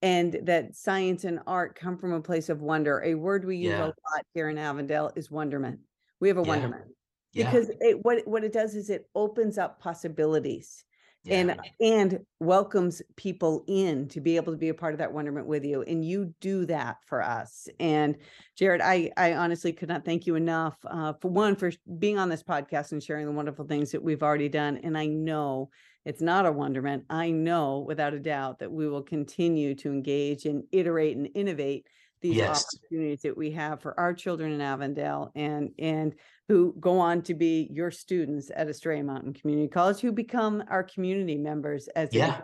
and 0.02 0.40
that 0.44 0.76
science 0.76 1.26
and 1.26 1.40
art 1.46 1.76
come 1.76 1.98
from 1.98 2.14
a 2.14 2.22
place 2.22 2.50
of 2.50 2.62
wonder. 2.62 3.02
A 3.04 3.16
word 3.16 3.46
we 3.46 3.58
use 3.58 3.72
yeah. 3.72 3.84
a 3.84 3.88
lot 3.88 4.26
here 4.34 4.50
in 4.50 4.58
Avondale 4.58 5.12
is 5.16 5.30
wonderment. 5.30 5.80
We 6.20 6.28
have 6.30 6.38
a 6.38 6.42
yeah. 6.42 6.48
wonderment 6.48 6.86
yeah. 7.34 7.46
because 7.46 7.70
it, 7.82 8.04
what 8.04 8.28
what 8.28 8.44
it 8.44 8.54
does 8.54 8.76
is 8.76 8.90
it 8.90 9.10
opens 9.16 9.58
up 9.58 9.80
possibilities 9.80 10.84
yeah. 11.24 11.36
and 11.36 11.60
and 11.80 12.20
welcomes 12.40 13.02
people 13.16 13.64
in 13.68 14.08
to 14.08 14.22
be 14.22 14.36
able 14.36 14.54
to 14.54 14.58
be 14.58 14.70
a 14.70 14.74
part 14.74 14.94
of 14.94 15.00
that 15.00 15.12
wonderment 15.12 15.48
with 15.48 15.66
you 15.66 15.82
and 15.84 16.06
you 16.06 16.34
do 16.40 16.66
that 16.66 16.98
for 17.06 17.22
us 17.22 17.68
and 17.80 18.16
jared 18.58 18.82
i 18.82 19.12
i 19.18 19.34
honestly 19.34 19.74
could 19.74 19.90
not 19.90 20.06
thank 20.06 20.26
you 20.26 20.36
enough 20.36 20.78
uh, 20.90 21.14
for 21.22 21.30
one 21.30 21.56
for 21.56 21.72
being 21.98 22.18
on 22.18 22.30
this 22.30 22.44
podcast 22.44 22.92
and 22.92 23.04
sharing 23.04 23.26
the 23.26 23.32
wonderful 23.32 23.66
things 23.66 23.92
that 23.92 24.04
we've 24.04 24.24
already 24.24 24.50
done 24.50 24.78
and 24.84 24.98
i 24.98 25.06
know 25.06 25.70
it's 26.06 26.22
not 26.22 26.46
a 26.46 26.52
wonderment 26.52 27.04
i 27.10 27.30
know 27.30 27.80
without 27.80 28.14
a 28.14 28.20
doubt 28.20 28.60
that 28.60 28.72
we 28.72 28.88
will 28.88 29.04
continue 29.04 29.76
to 29.76 29.92
engage 29.92 30.46
and 30.46 30.64
iterate 30.72 31.18
and 31.18 31.30
innovate 31.36 31.86
these 32.22 32.36
yes. 32.36 32.66
opportunities 32.76 33.22
that 33.22 33.38
we 33.38 33.52
have 33.52 33.82
for 33.82 33.98
our 34.00 34.14
children 34.14 34.52
in 34.52 34.62
Avondale 34.62 35.32
and 35.36 35.72
and 35.80 36.14
who 36.50 36.74
go 36.80 36.98
on 36.98 37.22
to 37.22 37.36
be 37.36 37.70
your 37.72 37.92
students 37.92 38.52
at 38.56 38.68
Estrella 38.68 39.04
Mountain 39.04 39.34
Community 39.34 39.68
College 39.68 40.00
who 40.00 40.12
become 40.12 40.64
our 40.68 40.84
community 40.84 41.38
members 41.38 41.88
as 41.90 42.10
yeah. 42.12 42.42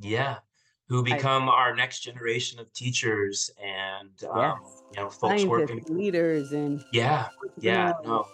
yeah. 0.00 0.38
Who 0.88 1.02
become 1.02 1.48
I, 1.48 1.52
our 1.52 1.76
next 1.76 2.00
generation 2.00 2.58
of 2.60 2.72
teachers 2.72 3.50
and 3.62 4.30
um, 4.30 4.60
you 4.94 5.02
know 5.02 5.10
folks 5.10 5.44
working 5.44 5.84
leaders 5.88 6.52
and 6.52 6.82
yeah. 6.92 7.28
yeah. 7.58 7.92
no. 8.04 8.26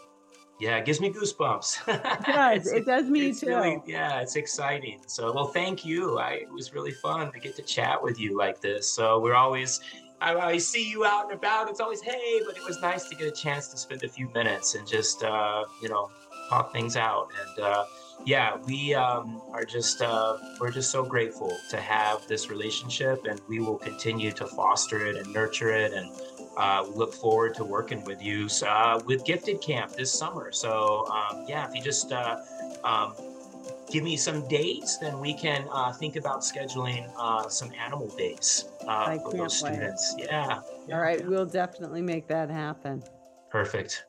Yeah. 0.60 0.76
It 0.76 0.84
gives 0.84 1.00
me 1.00 1.10
goosebumps. 1.12 1.88
It 1.88 2.26
does. 2.32 2.72
It 2.72 2.86
does 2.86 3.06
me 3.06 3.34
too 3.34 3.46
really, 3.48 3.82
yeah 3.86 4.20
it's 4.20 4.36
exciting. 4.36 5.00
So 5.08 5.32
well 5.32 5.48
thank 5.48 5.84
you. 5.84 6.20
I, 6.20 6.32
it 6.42 6.52
was 6.52 6.72
really 6.74 6.92
fun 6.92 7.32
to 7.32 7.40
get 7.40 7.56
to 7.56 7.62
chat 7.62 8.00
with 8.00 8.20
you 8.20 8.38
like 8.38 8.60
this. 8.60 8.88
So 8.88 9.18
we're 9.18 9.34
always 9.34 9.80
I, 10.22 10.36
I, 10.36 10.58
see 10.58 10.88
you 10.88 11.04
out 11.04 11.24
and 11.24 11.32
about. 11.32 11.68
It's 11.68 11.80
always 11.80 12.00
hey, 12.00 12.40
but 12.46 12.56
it 12.56 12.64
was 12.64 12.80
nice 12.80 13.08
to 13.08 13.16
get 13.16 13.26
a 13.26 13.32
chance 13.32 13.68
to 13.68 13.76
spend 13.76 14.04
a 14.04 14.08
few 14.08 14.28
minutes 14.28 14.76
and 14.76 14.86
just 14.86 15.24
uh, 15.24 15.64
you 15.82 15.88
know 15.88 16.10
talk 16.48 16.72
things 16.72 16.96
out. 16.96 17.28
And 17.40 17.64
uh, 17.64 17.84
yeah, 18.24 18.56
we 18.64 18.94
um, 18.94 19.42
are 19.52 19.64
just 19.64 20.00
uh, 20.00 20.36
we're 20.60 20.70
just 20.70 20.92
so 20.92 21.04
grateful 21.04 21.52
to 21.70 21.76
have 21.80 22.26
this 22.28 22.48
relationship, 22.48 23.26
and 23.26 23.40
we 23.48 23.58
will 23.58 23.78
continue 23.78 24.30
to 24.32 24.46
foster 24.46 25.06
it 25.06 25.16
and 25.16 25.32
nurture 25.32 25.72
it, 25.72 25.92
and 25.92 26.08
uh, 26.56 26.84
look 26.94 27.12
forward 27.12 27.54
to 27.56 27.64
working 27.64 28.04
with 28.04 28.22
you 28.22 28.48
uh, 28.66 29.00
with 29.04 29.24
Gifted 29.24 29.60
Camp 29.60 29.92
this 29.92 30.12
summer. 30.12 30.52
So 30.52 31.06
um, 31.08 31.44
yeah, 31.48 31.68
if 31.68 31.74
you 31.74 31.82
just 31.82 32.12
uh, 32.12 32.36
um, 32.84 33.14
give 33.92 34.02
me 34.02 34.16
some 34.16 34.48
dates, 34.48 34.96
then 34.96 35.20
we 35.20 35.34
can 35.34 35.66
uh, 35.70 35.92
think 35.92 36.16
about 36.16 36.40
scheduling 36.40 37.12
uh, 37.18 37.46
some 37.48 37.70
animal 37.78 38.08
days 38.16 38.64
uh, 38.88 39.18
for 39.18 39.36
those 39.36 39.58
students. 39.58 40.14
Yeah, 40.18 40.60
yeah. 40.88 40.94
All 40.94 41.02
right, 41.02 41.20
yeah. 41.20 41.26
we'll 41.26 41.46
definitely 41.46 42.00
make 42.00 42.26
that 42.28 42.50
happen. 42.50 43.02
Perfect. 43.50 44.06